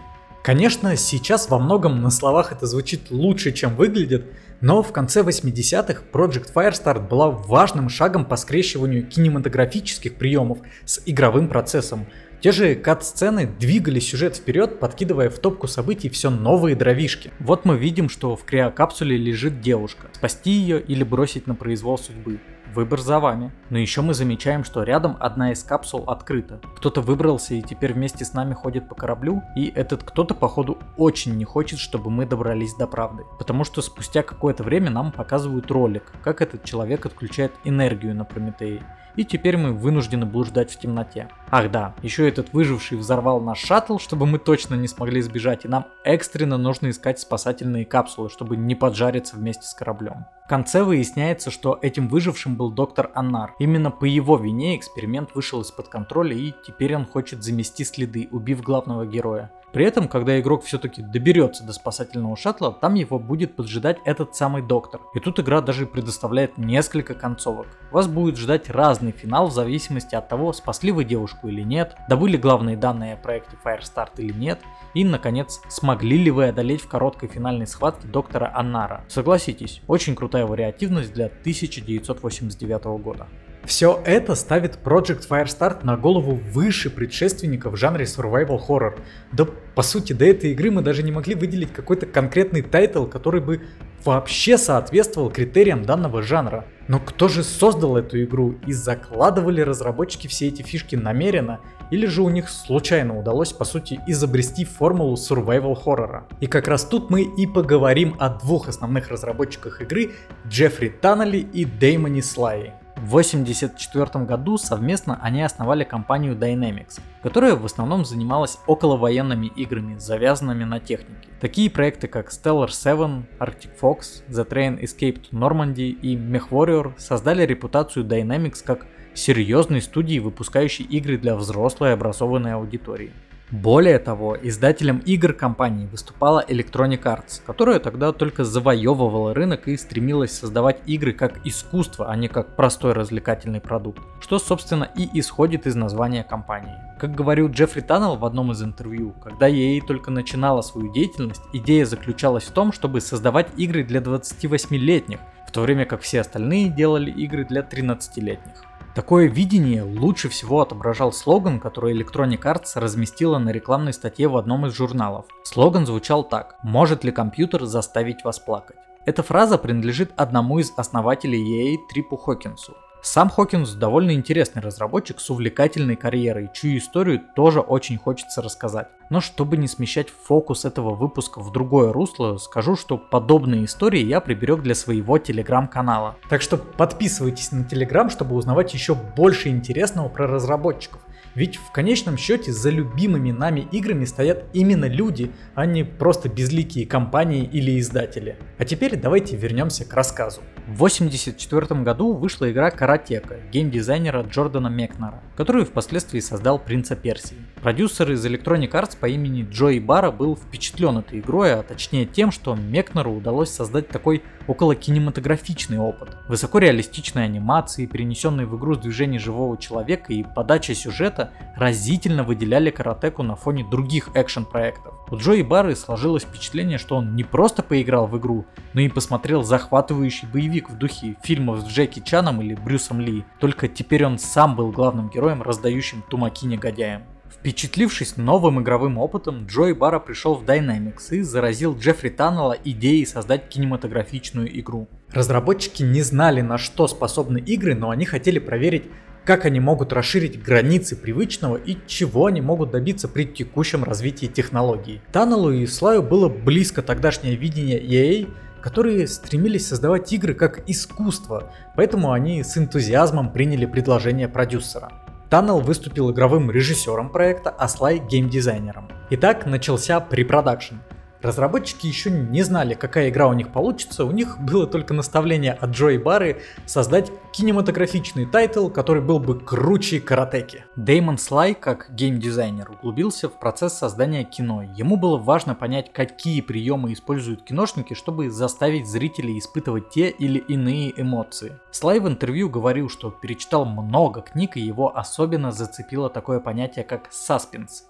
Конечно, 0.43 0.98
сейчас 0.98 1.50
во 1.50 1.58
многом 1.58 2.01
на 2.01 2.12
словах 2.12 2.51
это 2.51 2.67
звучит 2.67 3.12
лучше, 3.12 3.53
чем 3.53 3.75
выглядит, 3.75 4.25
но 4.60 4.84
в 4.84 4.91
конце 4.91 5.22
80-х 5.22 6.03
Project 6.12 6.53
Firestart 6.53 7.08
была 7.08 7.29
важным 7.29 7.88
шагом 7.88 8.25
по 8.25 8.36
скрещиванию 8.36 9.08
кинематографических 9.08 10.15
приемов 10.15 10.60
с 10.84 11.01
игровым 11.05 11.48
процессом. 11.48 12.08
Те 12.41 12.51
же 12.51 12.75
кат-сцены 12.75 13.48
двигали 13.58 14.01
сюжет 14.01 14.36
вперед, 14.36 14.82
подкидывая 14.82 15.29
в 15.29 15.39
топку 15.39 15.67
событий 15.67 16.10
все 16.10 16.29
новые 16.29 16.75
дровишки. 16.75 17.32
Вот 17.39 17.63
мы 17.63 17.77
видим, 17.77 18.10
что 18.10 18.36
в 18.36 18.43
криокапсуле 18.43 19.15
лежит 19.15 19.62
девушка. 19.62 20.08
Спасти 20.12 20.51
ее 20.51 20.82
или 20.82 21.05
бросить 21.05 21.48
на 21.48 21.55
произвол 21.55 21.98
судьбы. 21.98 22.41
Выбор 22.74 23.01
за 23.01 23.20
вами. 23.20 23.51
Но 23.70 23.77
еще 23.77 24.01
мы 24.01 24.15
замечаем, 24.15 24.63
что 24.63 24.82
рядом 24.82 25.15
одна 25.20 25.51
из 25.51 25.63
капсул 25.63 26.10
открыта. 26.10 26.60
Кто-то 26.75 27.01
выбрался 27.01 27.53
и 27.53 27.62
теперь 27.62 27.94
вместе 27.94 28.25
с 28.25 28.34
нами 28.34 28.56
ходит 28.56 28.89
по 28.89 28.96
кораблю, 28.96 29.44
и 29.56 29.72
этот 29.75 30.03
кто-то 30.03 30.34
походу 30.34 30.80
очень 30.98 31.36
не 31.38 31.46
хочет, 31.46 31.77
чтобы 31.77 32.10
мы 32.10 32.25
добрались 32.25 32.74
до 32.74 32.88
правды. 32.88 33.24
Потому 33.38 33.63
что 33.63 33.84
спустя 33.84 34.24
какое-то 34.24 34.63
время 34.63 34.89
нам 34.89 35.12
показывают 35.12 35.70
ролик, 35.70 36.13
как 36.24 36.42
этот 36.42 36.63
человек 36.63 37.06
отключает 37.06 37.53
энергию 37.63 38.15
на 38.15 38.25
Прометее. 38.25 38.82
И 39.15 39.24
теперь 39.24 39.58
мы 39.58 39.74
вынуждены 39.74 40.25
блуждать 40.25 40.72
в 40.72 40.80
темноте. 40.80 41.30
Ах 41.51 41.70
да, 41.70 41.94
еще 42.01 42.27
этот 42.27 42.51
выживший 42.51 42.98
взорвал 42.98 43.39
наш 43.42 43.60
шаттл, 43.60 44.00
чтобы 44.00 44.25
мы 44.25 44.39
точно 44.39 44.74
не 44.74 44.88
смогли 44.88 45.22
сбежать, 45.22 45.65
и 45.65 45.68
нам 45.68 45.86
экстренно 46.03 46.58
нужно 46.58 46.89
искать 46.89 47.20
спасательные 47.20 47.86
капсулы, 47.86 48.30
чтобы 48.32 48.58
не 48.58 48.74
поджариться 48.74 49.36
вместе 49.36 49.68
с 49.68 49.75
кораблем. 49.75 50.25
В 50.44 50.48
конце 50.50 50.84
выясняется, 50.84 51.52
что 51.52 51.80
этим 51.82 52.10
выжившим 52.10 52.58
был 52.58 52.70
доктор 52.70 53.12
Аннар. 53.16 53.56
Именно 53.60 53.92
по 53.92 54.04
его 54.04 54.36
вине 54.36 54.76
эксперимент 54.76 55.36
вышел 55.36 55.62
из-под 55.62 55.88
контроля 55.88 56.36
и 56.36 56.54
теперь 56.68 56.98
он 56.98 57.06
хочет 57.06 57.44
замести 57.44 57.86
следы, 57.86 58.28
убив 58.30 58.62
главного 58.62 59.06
героя. 59.06 59.52
При 59.74 59.86
этом, 59.86 60.08
когда 60.08 60.39
игрок 60.39 60.63
все-таки 60.63 61.01
доберется 61.01 61.63
до 61.63 61.74
спасательного 61.74 62.38
шаттла, 62.38 62.72
там 62.72 62.94
его 62.94 63.18
будет 63.18 63.56
поджидать 63.56 63.98
этот 64.06 64.36
самый 64.36 64.62
доктор. 64.62 65.01
И 65.15 65.20
тут 65.20 65.39
игра 65.39 65.62
даже 65.62 65.88
предоставляет 65.88 66.60
несколько 66.60 67.15
концовок. 67.15 67.65
Вас 67.92 68.08
будет 68.08 68.38
ждать 68.38 68.70
разный 68.70 69.12
финал 69.12 69.48
в 69.48 69.53
зависимости 69.53 70.13
от 70.13 70.30
того, 70.30 70.53
спасли 70.53 70.92
вы 70.92 71.06
девушку 71.06 71.48
или 71.48 71.62
нет, 71.62 71.96
добыли 72.08 72.38
главные 72.38 72.77
данные 72.77 73.15
о 73.15 73.18
проекте 73.18 73.58
Firestart 73.65 74.12
или 74.18 74.32
нет, 74.32 74.60
и, 74.94 75.03
наконец, 75.03 75.60
смогли 75.70 76.20
ли 76.20 76.30
вы 76.30 76.50
одолеть 76.50 76.82
в 76.82 76.88
короткой 76.88 77.30
финальной 77.30 77.65
схватке 77.65 78.08
доктора 78.08 78.51
Аннара. 78.53 79.03
Согласитесь, 79.08 79.82
очень 79.88 80.15
крутая 80.15 80.46
вариативность 80.46 81.13
для 81.13 81.25
1989 81.25 82.84
года. 83.01 83.27
Все 83.65 84.01
это 84.05 84.36
ставит 84.36 84.79
Project 84.84 85.27
Firestart 85.29 85.86
на 85.86 85.96
голову 85.96 86.36
выше 86.36 86.89
предшественника 86.89 87.70
в 87.70 87.77
жанре 87.77 88.03
survival 88.03 88.60
horror. 88.67 89.00
Да 89.32 89.48
по 89.74 89.82
сути 89.82 90.12
до 90.12 90.25
этой 90.25 90.51
игры 90.51 90.70
мы 90.70 90.82
даже 90.82 91.01
не 91.01 91.13
могли 91.13 91.34
выделить 91.34 91.72
какой-то 91.72 92.05
конкретный 92.05 92.62
тайтл, 92.62 93.05
который 93.05 93.39
бы 93.39 93.62
вообще 94.03 94.58
соответствовал 94.58 95.32
критериям 95.32 95.84
данного 95.84 96.22
жанра. 96.22 96.65
Но 96.89 97.00
кто 97.00 97.29
же 97.29 97.41
создал 97.41 97.96
эту 97.96 98.22
игру 98.24 98.55
и 98.67 98.74
закладывали 98.74 99.62
разработчики 99.62 100.27
все 100.27 100.50
эти 100.50 100.62
фишки 100.62 100.98
намеренно, 100.98 101.62
или 101.89 102.05
же 102.05 102.22
у 102.22 102.29
них 102.29 102.50
случайно 102.50 103.17
удалось 103.17 103.53
по 103.53 103.63
сути 103.63 103.98
изобрести 104.08 104.65
формулу 104.65 105.15
survival 105.15 105.75
хоррора. 105.75 106.27
И 106.41 106.48
как 106.48 106.67
раз 106.67 106.84
тут 106.84 107.10
мы 107.10 107.22
и 107.22 107.48
поговорим 107.48 108.17
о 108.20 108.27
двух 108.27 108.67
основных 108.67 109.08
разработчиках 109.08 109.82
игры 109.82 110.12
Джеффри 110.46 110.89
Таннели 110.89 111.38
и 111.38 111.63
Дэймоне 111.63 112.22
Слайи. 112.22 112.74
В 113.03 113.17
1984 113.17 114.24
году 114.24 114.57
совместно 114.57 115.19
они 115.22 115.43
основали 115.43 115.83
компанию 115.83 116.38
Dynamics, 116.38 117.01
которая 117.22 117.57
в 117.57 117.65
основном 117.65 118.05
занималась 118.05 118.60
околовоенными 118.65 119.48
играми, 119.48 119.98
завязанными 119.98 120.63
на 120.63 120.79
технике. 120.79 121.27
Такие 121.41 121.69
проекты 121.69 122.07
как 122.07 122.29
Stellar 122.29 122.72
7, 122.72 123.24
Arctic 123.39 123.72
Fox, 123.81 124.24
The 124.29 124.48
Train 124.48 124.79
Escaped 124.79 125.31
Normandy 125.33 125.89
и 125.89 126.15
MechWarrior 126.15 126.93
создали 126.98 127.45
репутацию 127.45 128.05
Dynamics 128.05 128.63
как 128.65 128.86
серьезной 129.13 129.81
студии, 129.81 130.19
выпускающей 130.19 130.86
игры 130.86 131.17
для 131.17 131.36
взрослой 131.36 131.91
образованной 131.91 132.53
аудитории. 132.53 133.12
Более 133.52 134.00
того, 134.00 134.36
издателем 134.42 134.98
игр 135.06 135.34
компании 135.34 135.86
выступала 135.86 136.44
Electronic 136.48 137.04
Arts, 137.04 137.42
которая 137.46 137.80
тогда 137.80 138.12
только 138.12 138.44
завоевывала 138.44 139.34
рынок 139.34 139.68
и 139.68 139.78
стремилась 139.78 140.32
создавать 140.32 140.80
игры 140.88 141.14
как 141.14 141.46
искусство, 141.46 142.10
а 142.10 142.16
не 142.16 142.30
как 142.30 142.56
простой 142.56 142.94
развлекательный 142.94 143.62
продукт, 143.62 144.02
что 144.22 144.40
собственно 144.40 144.90
и 144.96 145.08
исходит 145.20 145.68
из 145.68 145.76
названия 145.76 146.24
компании. 146.24 146.74
Как 147.00 147.14
говорил 147.14 147.50
Джеффри 147.50 147.82
Таннелл 147.82 148.16
в 148.16 148.26
одном 148.26 148.52
из 148.54 148.64
интервью, 148.64 149.14
когда 149.24 149.50
EA 149.50 149.82
только 149.86 150.10
начинала 150.10 150.62
свою 150.62 150.92
деятельность, 150.92 151.44
идея 151.54 151.86
заключалась 151.86 152.46
в 152.46 152.52
том, 152.52 152.72
чтобы 152.72 153.02
создавать 153.02 153.48
игры 153.58 153.84
для 153.84 154.00
28-летних, 154.00 155.20
в 155.48 155.52
то 155.52 155.62
время 155.62 155.86
как 155.86 156.02
все 156.02 156.22
остальные 156.22 156.70
делали 156.70 157.12
игры 157.12 157.46
для 157.46 157.62
13-летних. 157.62 158.64
Такое 158.96 159.28
видение 159.28 159.82
лучше 159.82 160.30
всего 160.30 160.62
отображал 160.62 161.12
слоган, 161.12 161.60
который 161.60 162.00
Electronic 162.00 162.42
Arts 162.42 162.80
разместила 162.80 163.40
на 163.40 163.50
рекламной 163.50 163.92
статье 163.92 164.28
в 164.28 164.38
одном 164.38 164.68
из 164.68 164.74
журналов. 164.74 165.26
Слоган 165.44 165.88
звучал 165.88 166.24
так 166.24 166.58
«Может 166.62 167.04
ли 167.04 167.12
компьютер 167.12 167.66
заставить 167.66 168.24
вас 168.24 168.38
плакать?». 168.38 168.78
Эта 169.06 169.24
фраза 169.24 169.58
принадлежит 169.58 170.12
одному 170.16 170.60
из 170.60 170.72
основателей 170.78 171.74
EA 171.74 171.78
Трипу 171.90 172.18
Хокинсу. 172.18 172.76
Сам 173.05 173.29
Хокинс 173.29 173.74
довольно 173.74 174.12
интересный 174.13 174.62
разработчик 174.62 175.19
с 175.19 175.29
увлекательной 175.29 175.98
карьерой, 175.98 176.50
чью 176.53 176.77
историю 176.77 177.22
тоже 177.36 177.60
очень 177.60 177.98
хочется 177.98 178.41
рассказать. 178.41 178.88
Но 179.10 179.19
чтобы 179.19 179.57
не 179.57 179.67
смещать 179.67 180.07
фокус 180.10 180.63
этого 180.63 180.95
выпуска 180.95 181.41
в 181.41 181.51
другое 181.51 181.91
русло, 181.91 182.38
скажу, 182.38 182.77
что 182.77 182.98
подобные 182.98 183.65
истории 183.65 184.01
я 184.01 184.22
приберег 184.22 184.62
для 184.62 184.74
своего 184.74 185.17
телеграм-канала. 185.17 186.15
Так 186.29 186.41
что 186.41 186.55
подписывайтесь 186.55 187.51
на 187.51 187.65
телеграм, 187.65 188.10
чтобы 188.10 188.38
узнавать 188.38 188.74
еще 188.74 188.95
больше 188.95 189.50
интересного 189.50 190.07
про 190.07 190.25
разработчиков. 190.25 191.01
Ведь 191.36 191.56
в 191.56 191.72
конечном 191.72 192.18
счете 192.18 192.52
за 192.52 192.70
любимыми 192.70 193.32
нами 193.32 193.68
играми 193.72 194.06
стоят 194.06 194.46
именно 194.54 194.86
люди, 194.86 195.32
а 195.56 195.66
не 195.66 195.84
просто 195.84 196.30
безликие 196.30 196.86
компании 196.86 197.44
или 197.44 197.80
издатели. 197.80 198.38
А 198.58 198.66
теперь 198.66 198.96
давайте 198.98 199.36
вернемся 199.36 199.86
к 199.86 199.94
рассказу. 199.94 200.42
В 200.68 200.75
1984 200.75 201.82
году 201.82 202.13
вышла 202.13 202.52
игра 202.52 202.72
Каратека 202.72 203.38
геймдизайнера 203.52 204.22
Джордана 204.24 204.68
Мекнера, 204.68 205.22
которую 205.36 205.66
впоследствии 205.66 206.20
создал 206.20 206.60
Принца 206.60 206.96
Персии. 206.96 207.38
Продюсер 207.62 208.12
из 208.12 208.25
Electronic 208.25 208.72
Arts 208.72 208.98
по 208.98 209.08
имени 209.08 209.46
Джои 209.50 209.80
Бара 209.80 210.12
был 210.12 210.38
впечатлен 210.38 211.00
этой 211.00 211.20
игрой, 211.20 211.54
а 211.54 211.63
точнее 211.63 212.06
тем, 212.06 212.32
что 212.32 212.56
Мекнеру 212.56 213.12
удалось 213.12 213.50
создать 213.50 213.90
такой 213.90 214.24
около 214.48 214.75
кинематографичный 214.75 215.80
опыт. 215.80 216.16
Высокореалистичные 216.28 217.25
анимации, 217.25 217.86
перенесенные 217.86 218.46
в 218.46 218.58
игру 218.58 218.75
с 218.75 218.80
движений 218.80 219.20
живого 219.20 219.58
человека 219.58 220.13
и 220.13 220.24
подача 220.24 220.75
сюжета 220.75 221.23
разительно 221.56 222.24
выделяли 222.24 222.70
Каратеку 222.70 223.24
на 223.24 223.36
фоне 223.36 223.65
других 223.70 224.10
экшен-проектов. 224.15 224.94
У 225.12 225.18
Джои 225.18 225.42
Бары 225.42 225.75
сложилось 225.75 226.24
впечатление, 226.24 226.77
что 226.77 226.96
он 226.96 227.15
не 227.15 227.24
просто 227.24 227.62
поиграл 227.62 228.08
в 228.08 228.18
игру, 228.18 228.46
но 228.74 228.82
и 228.82 228.89
посмотрел 228.89 229.44
захватывающий 229.44 230.27
боевик 230.27 230.70
в 230.70 230.77
духе 230.77 231.15
фильмов 231.24 231.62
с 231.62 231.65
Джеки 231.65 232.00
Чаном 232.00 232.42
или 232.42 232.56
Брюсом 232.56 233.00
Ли, 233.00 233.25
только 233.39 233.68
теперь 233.68 234.06
он 234.06 234.18
сам 234.18 234.56
был 234.56 234.72
главным 234.72 235.10
героем, 235.10 235.42
раздающим 235.42 236.03
тумаки 236.10 236.46
негодяям. 236.46 237.03
Впечатлившись 237.44 238.15
новым 238.15 238.62
игровым 238.62 238.98
опытом, 238.98 239.46
Джой 239.48 239.74
Бара 239.74 240.00
пришел 240.00 240.36
в 240.36 240.44
Dynamics 240.44 241.10
и 241.12 241.22
заразил 241.24 241.77
Джеффри 241.77 242.10
Таннелла 242.10 242.56
идеей 242.63 243.06
создать 243.06 243.50
кинематографичную 243.50 244.60
игру. 244.60 244.88
Разработчики 245.12 245.84
не 245.84 246.01
знали, 246.03 246.42
на 246.42 246.58
что 246.58 246.88
способны 246.88 247.39
игры, 247.39 247.75
но 247.75 247.89
они 247.89 248.06
хотели 248.06 248.39
проверить, 248.39 248.86
как 249.25 249.46
они 249.46 249.60
могут 249.60 249.94
расширить 249.94 250.42
границы 250.42 250.96
привычного 250.96 251.58
и 251.58 251.77
чего 251.88 252.25
они 252.25 252.42
могут 252.42 252.72
добиться 252.72 253.08
при 253.08 253.25
текущем 253.25 253.84
развитии 253.84 254.27
технологий. 254.27 255.01
Таннеллу 255.12 255.51
и 255.51 255.65
Слаю 255.65 256.03
было 256.03 256.30
близко 256.30 256.82
тогдашнее 256.82 257.36
видение 257.36 257.82
EA, 257.82 258.30
которые 258.62 259.08
стремились 259.08 259.68
создавать 259.68 260.12
игры 260.13 260.34
как 260.34 260.70
искусство, 260.70 261.51
поэтому 261.75 262.12
они 262.12 262.44
с 262.44 262.58
энтузиазмом 262.58 263.32
приняли 263.32 263.65
предложение 263.65 264.30
продюсера. 264.30 264.92
Таннел 265.30 265.60
выступил 265.60 266.12
игровым 266.12 266.51
режиссером 266.51 267.10
проекта, 267.10 267.50
а 267.50 267.68
Слай 267.68 268.00
геймдизайнером. 268.00 268.88
Итак, 269.10 269.48
начался 269.48 270.00
препродакшн. 270.00 270.75
Разработчики 271.24 271.88
еще 271.88 272.12
не 272.12 272.44
знали, 272.44 272.74
какая 272.74 273.10
игра 273.10 273.30
у 273.30 273.34
них 273.34 273.53
получится, 273.53 274.03
у 274.03 274.12
них 274.12 274.38
было 274.39 274.68
только 274.68 274.94
наставление 274.94 275.53
от 275.53 275.70
Джои 275.70 275.98
Бары 275.98 276.42
создать 276.65 277.13
кинематографичный 277.32 278.25
тайтл, 278.25 278.68
который 278.68 279.01
был 279.01 279.20
бы 279.20 279.39
круче 279.39 280.01
каратеки. 280.01 280.65
Дэймон 280.75 281.18
Слай, 281.18 281.53
как 281.53 281.88
геймдизайнер, 281.92 282.72
углубился 282.72 283.30
в 283.30 283.39
процесс 283.39 283.74
создания 283.74 284.25
кино. 284.25 284.63
Ему 284.75 284.98
было 284.98 285.18
важно 285.18 285.56
понять, 285.56 285.94
какие 285.94 286.42
приемы 286.42 286.92
используют 286.92 287.44
киношники, 287.44 287.94
чтобы 287.94 288.30
заставить 288.30 288.88
зрителей 288.88 289.39
испытывать 289.39 289.89
те 289.92 290.10
или 290.10 290.39
иные 290.39 290.94
эмоции. 291.01 291.58
Слай 291.72 292.01
в 292.01 292.08
интервью 292.08 292.50
говорил, 292.50 292.89
что 292.89 293.12
перечитал 293.12 293.63
много 293.63 294.22
книг 294.22 294.58
и 294.58 294.62
его 294.62 294.96
особенно 294.96 295.53
зацепило 295.53 296.10
такое 296.10 296.42
понятие 296.42 296.84
как 296.84 297.08
саспенс 297.12 297.86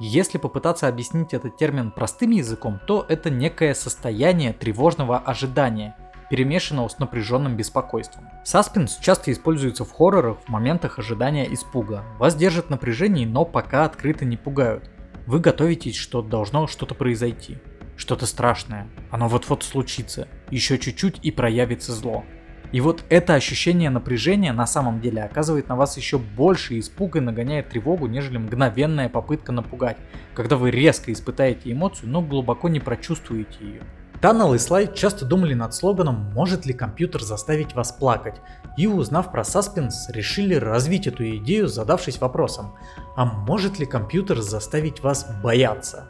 если 0.00 0.38
попытаться 0.38 0.88
объяснить 0.88 1.34
этот 1.34 1.58
термин 1.58 1.90
простым 1.90 2.30
языком, 2.30 2.80
то 2.86 3.04
это 3.06 3.28
некое 3.28 3.74
состояние 3.74 4.54
тревожного 4.54 5.18
ожидания, 5.18 5.94
перемешанного 6.30 6.88
с 6.88 6.98
напряженным 6.98 7.54
беспокойством. 7.54 8.28
Саспенс 8.42 8.96
часто 8.96 9.30
используется 9.30 9.84
в 9.84 9.92
хоррорах 9.92 10.38
в 10.38 10.48
моментах 10.48 10.98
ожидания 10.98 11.52
испуга. 11.52 12.02
Вас 12.18 12.34
держат 12.34 12.70
напряжение, 12.70 13.26
но 13.26 13.44
пока 13.44 13.84
открыто 13.84 14.24
не 14.24 14.38
пугают. 14.38 14.90
Вы 15.26 15.38
готовитесь, 15.38 15.96
что 15.96 16.22
должно 16.22 16.66
что-то 16.66 16.94
произойти. 16.94 17.58
Что-то 17.96 18.24
страшное. 18.24 18.88
Оно 19.10 19.28
вот-вот 19.28 19.62
случится. 19.64 20.28
Еще 20.50 20.78
чуть-чуть 20.78 21.18
и 21.22 21.30
проявится 21.30 21.92
зло. 21.92 22.24
И 22.72 22.80
вот 22.80 23.02
это 23.08 23.34
ощущение 23.34 23.90
напряжения 23.90 24.52
на 24.52 24.66
самом 24.66 25.00
деле 25.00 25.22
оказывает 25.22 25.68
на 25.68 25.76
вас 25.76 25.96
еще 25.96 26.18
больше 26.18 26.78
испуга 26.78 27.18
и 27.18 27.22
нагоняет 27.22 27.68
тревогу, 27.68 28.06
нежели 28.06 28.38
мгновенная 28.38 29.08
попытка 29.08 29.50
напугать, 29.50 29.96
когда 30.34 30.56
вы 30.56 30.70
резко 30.70 31.12
испытаете 31.12 31.72
эмоцию, 31.72 32.10
но 32.10 32.22
глубоко 32.22 32.68
не 32.68 32.78
прочувствуете 32.78 33.56
ее. 33.60 33.82
Таннел 34.20 34.52
и 34.52 34.58
Слайд 34.58 34.94
часто 34.94 35.24
думали 35.24 35.54
над 35.54 35.74
слоганом 35.74 36.30
«Может 36.34 36.66
ли 36.66 36.74
компьютер 36.74 37.22
заставить 37.22 37.74
вас 37.74 37.90
плакать?» 37.90 38.36
и, 38.76 38.86
узнав 38.86 39.32
про 39.32 39.44
саспенс, 39.44 40.10
решили 40.10 40.54
развить 40.54 41.06
эту 41.06 41.24
идею, 41.38 41.68
задавшись 41.68 42.20
вопросом 42.20 42.74
«А 43.16 43.24
может 43.24 43.78
ли 43.78 43.86
компьютер 43.86 44.42
заставить 44.42 45.02
вас 45.02 45.26
бояться?» 45.42 46.04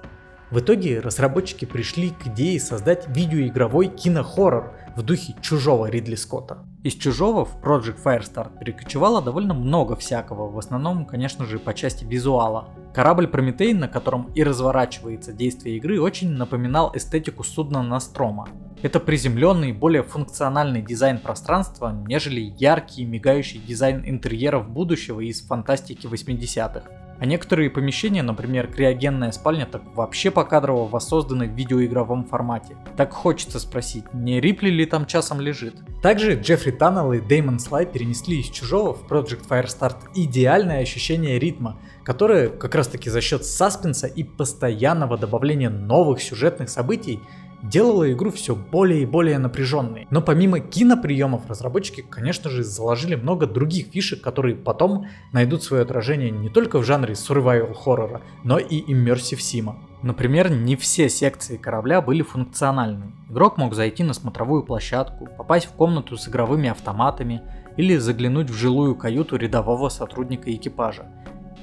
В 0.50 0.58
итоге 0.58 0.98
разработчики 0.98 1.64
пришли 1.64 2.10
к 2.10 2.26
идее 2.26 2.58
создать 2.58 3.06
видеоигровой 3.06 3.86
кинохоррор 3.86 4.74
в 4.96 5.02
духе 5.02 5.34
чужого 5.40 5.86
Ридли 5.86 6.14
Скотта. 6.14 6.58
Из 6.82 6.94
чужого 6.94 7.44
в 7.44 7.60
Project 7.62 8.02
Firestar 8.02 8.58
перекочевало 8.58 9.22
довольно 9.22 9.54
много 9.54 9.96
всякого, 9.96 10.50
в 10.50 10.58
основном, 10.58 11.04
конечно 11.04 11.44
же, 11.44 11.58
по 11.58 11.74
части 11.74 12.04
визуала. 12.04 12.68
Корабль 12.94 13.28
Прометей, 13.28 13.72
на 13.74 13.86
котором 13.88 14.32
и 14.34 14.42
разворачивается 14.42 15.32
действие 15.32 15.76
игры, 15.76 16.00
очень 16.00 16.30
напоминал 16.30 16.90
эстетику 16.94 17.44
судна 17.44 17.82
Настрома. 17.82 18.48
Это 18.82 18.98
приземленный, 18.98 19.72
более 19.72 20.02
функциональный 20.02 20.80
дизайн 20.80 21.18
пространства, 21.18 21.92
нежели 22.06 22.40
яркий, 22.40 23.04
мигающий 23.04 23.60
дизайн 23.60 24.02
интерьеров 24.06 24.68
будущего 24.68 25.20
из 25.20 25.42
фантастики 25.42 26.06
80-х. 26.06 26.90
А 27.20 27.26
некоторые 27.26 27.68
помещения, 27.68 28.22
например, 28.22 28.66
криогенная 28.66 29.30
спальня, 29.30 29.66
так 29.66 29.82
вообще 29.94 30.30
покадрово 30.30 30.88
воссозданы 30.88 31.46
в 31.46 31.54
видеоигровом 31.54 32.24
формате. 32.24 32.78
Так 32.96 33.12
хочется 33.12 33.60
спросить, 33.60 34.04
не 34.14 34.40
Рипли 34.40 34.70
ли 34.70 34.86
там 34.86 35.04
часом 35.04 35.38
лежит? 35.38 35.74
Также 36.02 36.40
Джеффри 36.40 36.70
Таннелл 36.70 37.12
и 37.12 37.20
Дэймон 37.20 37.58
Слай 37.58 37.84
перенесли 37.84 38.40
из 38.40 38.46
Чужого 38.46 38.94
в 38.94 39.06
Project 39.06 39.46
Firestart 39.46 39.96
идеальное 40.14 40.80
ощущение 40.80 41.38
ритма, 41.38 41.78
которое 42.04 42.48
как 42.48 42.74
раз 42.74 42.88
таки 42.88 43.10
за 43.10 43.20
счет 43.20 43.44
саспенса 43.44 44.06
и 44.06 44.24
постоянного 44.24 45.18
добавления 45.18 45.68
новых 45.68 46.22
сюжетных 46.22 46.70
событий 46.70 47.20
делало 47.62 48.10
игру 48.12 48.30
все 48.30 48.54
более 48.54 49.02
и 49.02 49.06
более 49.06 49.38
напряженной. 49.38 50.06
Но 50.10 50.22
помимо 50.22 50.60
киноприемов, 50.60 51.48
разработчики, 51.48 52.02
конечно 52.02 52.50
же, 52.50 52.64
заложили 52.64 53.14
много 53.14 53.46
других 53.46 53.88
фишек, 53.88 54.20
которые 54.22 54.54
потом 54.54 55.06
найдут 55.32 55.62
свое 55.62 55.82
отражение 55.82 56.30
не 56.30 56.48
только 56.48 56.78
в 56.78 56.84
жанре 56.84 57.14
survival 57.14 57.74
хоррора, 57.74 58.22
но 58.44 58.58
и 58.58 58.80
immersive 58.92 59.40
сима. 59.40 59.78
Например, 60.02 60.50
не 60.50 60.76
все 60.76 61.10
секции 61.10 61.58
корабля 61.58 62.00
были 62.00 62.22
функциональны. 62.22 63.12
Игрок 63.28 63.58
мог 63.58 63.74
зайти 63.74 64.02
на 64.02 64.14
смотровую 64.14 64.62
площадку, 64.62 65.28
попасть 65.36 65.66
в 65.66 65.72
комнату 65.72 66.16
с 66.16 66.26
игровыми 66.26 66.70
автоматами 66.70 67.42
или 67.76 67.96
заглянуть 67.96 68.48
в 68.48 68.54
жилую 68.54 68.96
каюту 68.96 69.36
рядового 69.36 69.90
сотрудника 69.90 70.52
экипажа. 70.52 71.06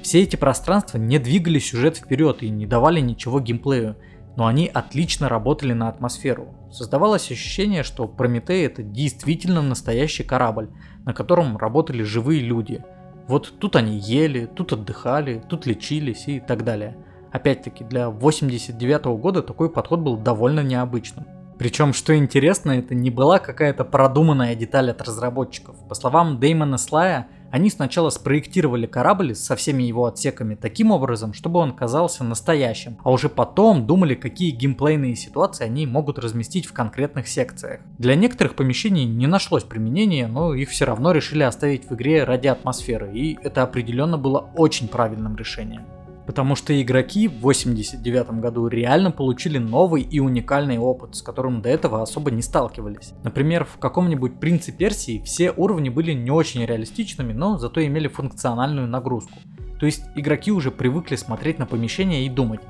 Все 0.04 0.22
эти 0.22 0.36
пространства 0.36 1.00
не 1.00 1.18
двигали 1.18 1.58
сюжет 1.60 1.98
вперед 1.98 2.44
и 2.44 2.50
не 2.50 2.68
давали 2.68 3.00
ничего 3.00 3.40
геймплею, 3.40 3.96
но 4.38 4.46
они 4.46 4.68
отлично 4.68 5.28
работали 5.28 5.74
на 5.74 5.90
атмосферу. 5.90 6.54
Создавалось 6.72 7.32
ощущение, 7.32 7.82
что 7.82 8.08
Прометей 8.08 8.66
это 8.66 8.84
действительно 8.84 9.64
настоящий 9.64 10.24
корабль, 10.24 10.70
на 11.06 11.14
котором 11.14 11.58
работали 11.58 12.04
живые 12.04 12.42
люди. 12.42 12.86
Вот 13.28 13.56
тут 13.60 13.76
они 13.76 13.98
ели, 13.98 14.46
тут 14.46 14.74
отдыхали, 14.74 15.44
тут 15.50 15.66
лечились 15.66 16.28
и 16.28 16.40
так 16.40 16.64
далее. 16.64 16.96
Опять-таки, 17.32 17.84
для 17.84 18.10
89 18.10 19.06
-го 19.08 19.18
года 19.18 19.42
такой 19.42 19.70
подход 19.70 20.00
был 20.02 20.18
довольно 20.18 20.62
необычным. 20.62 21.26
Причем, 21.58 21.92
что 21.92 22.16
интересно, 22.16 22.72
это 22.72 22.94
не 22.94 23.10
была 23.10 23.40
какая-то 23.40 23.84
продуманная 23.86 24.54
деталь 24.54 24.92
от 24.92 25.02
разработчиков. 25.02 25.76
По 25.90 25.96
словам 25.96 26.40
Дэймона 26.40 26.78
Слая, 26.78 27.28
они 27.52 27.70
сначала 27.70 28.10
спроектировали 28.10 28.86
корабль 28.86 29.36
со 29.36 29.56
всеми 29.56 29.84
его 29.84 30.06
отсеками 30.06 30.56
таким 30.56 30.92
образом, 30.92 31.34
чтобы 31.34 31.60
он 31.60 31.74
казался 31.74 32.24
настоящим, 32.24 32.98
а 33.04 33.12
уже 33.12 33.30
потом 33.30 33.86
думали, 33.86 34.16
какие 34.16 34.52
геймплейные 34.52 35.16
ситуации 35.16 35.66
они 35.66 35.86
могут 35.86 36.20
разместить 36.20 36.66
в 36.66 36.74
конкретных 36.74 37.28
секциях. 37.28 37.82
Для 37.98 38.16
некоторых 38.16 38.56
помещений 38.56 39.06
не 39.06 39.28
нашлось 39.28 39.64
применения, 39.64 40.28
но 40.28 40.54
их 40.54 40.70
все 40.70 40.86
равно 40.86 41.12
решили 41.12 41.44
оставить 41.44 41.90
в 41.90 41.94
игре 41.94 42.24
ради 42.24 42.48
атмосферы, 42.48 43.12
и 43.14 43.38
это 43.42 43.64
определенно 43.64 44.18
было 44.18 44.50
очень 44.56 44.88
правильным 44.88 45.36
решением. 45.36 45.86
Потому 46.28 46.56
что 46.58 46.80
игроки 46.80 47.30
в 47.30 47.40
89 47.40 48.42
году 48.42 48.68
реально 48.68 49.12
получили 49.12 49.58
новый 49.58 50.02
и 50.02 50.20
уникальный 50.20 50.78
опыт, 50.78 51.16
с 51.16 51.22
которым 51.22 51.62
до 51.62 51.70
этого 51.70 52.02
особо 52.02 52.32
не 52.32 52.42
сталкивались. 52.42 53.14
Например, 53.24 53.64
в 53.64 53.78
каком-нибудь 53.78 54.40
Принце 54.40 54.74
Персии 54.74 55.22
все 55.24 55.52
уровни 55.52 55.88
были 55.88 56.12
не 56.12 56.30
очень 56.30 56.66
реалистичными, 56.66 57.32
но 57.32 57.58
зато 57.58 57.84
имели 57.86 58.10
функциональную 58.10 58.88
нагрузку. 58.88 59.40
То 59.80 59.86
есть 59.86 60.04
игроки 60.16 60.52
уже 60.52 60.70
привыкли 60.70 61.16
смотреть 61.16 61.60
на 61.60 61.66
помещение 61.66 62.26
и 62.26 62.30
думать, 62.30 62.62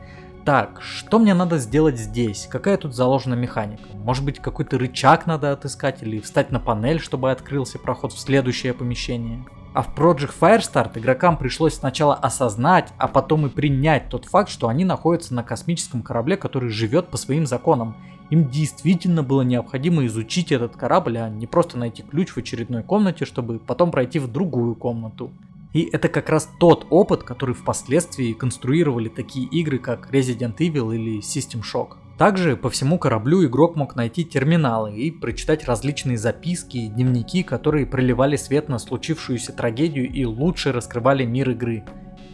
так, 0.46 0.82
что 0.82 1.18
мне 1.20 1.34
надо 1.34 1.58
сделать 1.58 1.98
здесь? 1.98 2.48
Какая 2.50 2.78
тут 2.78 2.96
заложена 2.96 3.34
механика? 3.34 3.84
Может 3.96 4.24
быть 4.24 4.40
какой-то 4.40 4.78
рычаг 4.78 5.26
надо 5.26 5.52
отыскать 5.52 6.04
или 6.04 6.20
встать 6.20 6.52
на 6.52 6.60
панель, 6.60 7.02
чтобы 7.02 7.32
открылся 7.32 7.80
проход 7.80 8.14
в 8.14 8.20
следующее 8.20 8.74
помещение? 8.74 9.46
А 9.77 9.84
в 9.84 9.93
Project 9.93 10.34
Firestart 10.41 10.98
игрокам 10.98 11.38
пришлось 11.38 11.75
сначала 11.75 12.15
осознать, 12.15 12.91
а 12.98 13.07
потом 13.07 13.46
и 13.46 13.50
принять 13.50 14.10
тот 14.10 14.25
факт, 14.25 14.50
что 14.50 14.69
они 14.69 14.84
находятся 14.84 15.36
на 15.36 15.43
космическом 15.43 16.01
корабле, 16.01 16.36
который 16.36 16.69
живет 16.72 17.10
по 17.10 17.17
своим 17.17 17.46
законам. 17.46 17.96
Им 18.31 18.50
действительно 18.50 19.22
было 19.22 19.43
необходимо 19.43 20.03
изучить 20.07 20.51
этот 20.51 20.75
корабль, 20.75 21.19
а 21.19 21.29
не 21.29 21.45
просто 21.45 21.78
найти 21.78 22.02
ключ 22.02 22.32
в 22.32 22.38
очередной 22.38 22.82
комнате, 22.82 23.25
чтобы 23.25 23.60
потом 23.60 23.91
пройти 23.91 24.17
в 24.17 24.28
другую 24.32 24.73
комнату. 24.73 25.30
И 25.78 25.88
это 25.94 26.10
как 26.10 26.30
раз 26.30 26.50
тот 26.60 26.88
опыт, 26.90 27.22
который 27.22 27.54
впоследствии 27.54 28.34
конструировали 28.34 29.10
такие 29.10 29.46
игры, 29.46 29.78
как 29.78 30.12
Resident 30.12 30.58
Evil 30.58 30.96
или 30.96 31.20
System 31.20 31.62
Shock. 31.62 31.98
Также 32.18 32.58
по 32.58 32.72
всему 32.72 32.98
кораблю 32.98 33.46
игрок 33.46 33.76
мог 33.76 33.96
найти 33.96 34.26
терминалы 34.26 34.96
и 34.96 35.12
прочитать 35.12 35.66
различные 35.66 36.18
записки 36.18 36.78
и 36.78 36.88
дневники, 36.88 37.44
которые 37.44 37.86
проливали 37.86 38.38
свет 38.38 38.70
на 38.70 38.80
случившуюся 38.80 39.54
трагедию 39.54 40.12
и 40.12 40.26
лучше 40.26 40.72
раскрывали 40.72 41.26
мир 41.26 41.52
игры. 41.52 41.86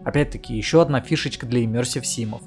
Опять-таки, 0.06 0.56
еще 0.56 0.82
одна 0.82 1.02
фишечка 1.02 1.46
для 1.46 1.66
иммерсив 1.66 2.08
симов. 2.08 2.44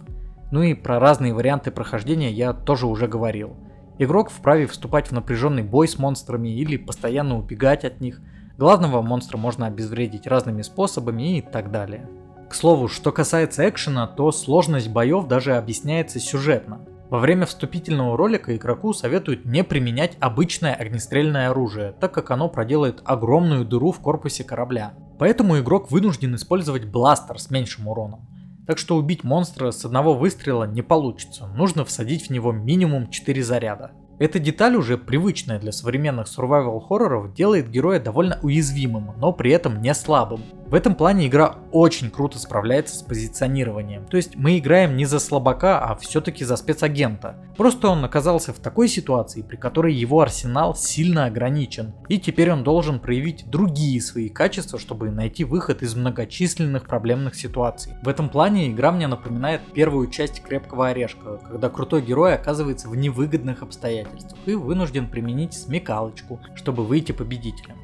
Ну 0.51 0.63
и 0.63 0.73
про 0.73 0.99
разные 0.99 1.35
варианты 1.35 1.73
прохождения 1.73 2.33
я 2.33 2.55
тоже 2.55 2.87
уже 2.87 3.07
говорил. 3.07 3.55
Игрок 3.99 4.31
вправе 4.31 4.67
вступать 4.67 5.09
в 5.09 5.13
напряженный 5.13 5.63
бой 5.63 5.89
с 5.89 5.99
монстрами 5.99 6.49
или 6.49 6.79
постоянно 6.79 7.37
убегать 7.37 7.85
от 7.85 8.01
них. 8.01 8.23
Главного 8.59 9.03
монстра 9.03 9.37
можно 9.37 9.67
обезвредить 9.67 10.27
разными 10.27 10.63
способами 10.63 11.39
и 11.39 11.43
так 11.43 11.71
далее. 11.71 12.09
К 12.49 12.55
слову, 12.55 12.89
что 12.89 13.13
касается 13.13 13.69
экшена, 13.69 14.07
то 14.07 14.33
сложность 14.33 14.89
боев 14.89 15.27
даже 15.27 15.57
объясняется 15.57 16.19
сюжетно. 16.21 16.81
Во 17.11 17.19
время 17.19 17.45
вступительного 17.45 18.17
ролика 18.17 18.57
игроку 18.57 18.93
советуют 18.93 19.45
не 19.45 19.63
применять 19.63 20.17
обычное 20.21 20.75
огнестрельное 20.75 21.51
оружие, 21.51 21.93
так 22.01 22.13
как 22.13 22.31
оно 22.31 22.49
проделает 22.49 23.03
огромную 23.05 23.65
дыру 23.65 23.93
в 23.93 24.01
корпусе 24.01 24.43
корабля. 24.43 24.95
Поэтому 25.19 25.59
игрок 25.59 25.91
вынужден 25.91 26.35
использовать 26.35 26.87
бластер 26.87 27.39
с 27.39 27.51
меньшим 27.51 27.89
уроном. 27.89 28.27
Так 28.67 28.79
что 28.79 28.97
убить 28.97 29.23
монстра 29.23 29.71
с 29.71 29.85
одного 29.85 30.15
выстрела 30.15 30.65
не 30.65 30.83
получится, 30.83 31.47
нужно 31.47 31.85
всадить 31.85 32.27
в 32.27 32.31
него 32.31 32.53
минимум 32.53 33.11
4 33.11 33.43
заряда. 33.43 33.93
Эта 34.19 34.39
деталь, 34.39 34.77
уже 34.77 34.97
привычная 34.97 35.59
для 35.59 35.73
современных 35.73 36.27
survival 36.27 36.81
хорроров, 36.81 37.35
делает 37.35 37.69
героя 37.69 38.01
довольно 38.01 38.39
уязвимым, 38.43 39.11
но 39.19 39.33
при 39.33 39.51
этом 39.51 39.83
не 39.83 39.93
слабым. 39.93 40.41
В 40.67 40.75
этом 40.75 40.97
плане 40.97 41.29
игра 41.29 41.59
очень 41.71 42.11
круто 42.11 42.41
справляется 42.41 42.97
с 42.97 43.03
позиционированием. 43.03 44.05
То 44.07 44.17
есть 44.17 44.35
мы 44.35 44.59
играем 44.59 44.97
не 44.97 45.05
за 45.05 45.21
слабака, 45.21 45.79
а 45.79 45.95
все-таки 45.95 46.45
за 46.45 46.57
спецагента. 46.57 47.37
Просто 47.57 47.89
он 47.89 48.05
оказался 48.05 48.53
в 48.53 48.59
такой 48.59 48.89
ситуации, 48.89 49.43
при 49.43 49.55
которой 49.55 49.95
его 49.95 50.21
арсенал 50.21 50.75
сильно 50.75 51.27
ограничен. 51.27 51.95
И 52.09 52.19
теперь 52.19 52.51
он 52.51 52.65
должен 52.65 52.99
проявить 52.99 53.49
другие 53.49 54.01
свои 54.01 54.29
качества, 54.29 54.81
чтобы 54.81 55.13
найти 55.13 55.45
выход 55.45 55.83
из 55.83 55.95
многочисленных 55.95 56.87
проблемных 56.87 57.37
ситуаций. 57.37 57.93
В 58.03 58.09
этом 58.09 58.29
плане 58.29 58.69
игра 58.69 58.91
мне 58.91 59.07
напоминает 59.07 59.61
первую 59.73 60.11
часть 60.11 60.43
Крепкого 60.43 60.89
Орешка, 60.89 61.39
когда 61.49 61.71
крутой 61.71 62.03
герой 62.03 62.35
оказывается 62.35 62.89
в 62.89 62.97
невыгодных 62.97 63.63
обстоятельствах 63.63 64.41
и 64.47 64.55
вынужден 64.55 65.09
применить 65.09 65.55
смекалочку, 65.55 66.41
чтобы 66.57 66.85
выйти 66.85 67.13
победителем. 67.13 67.77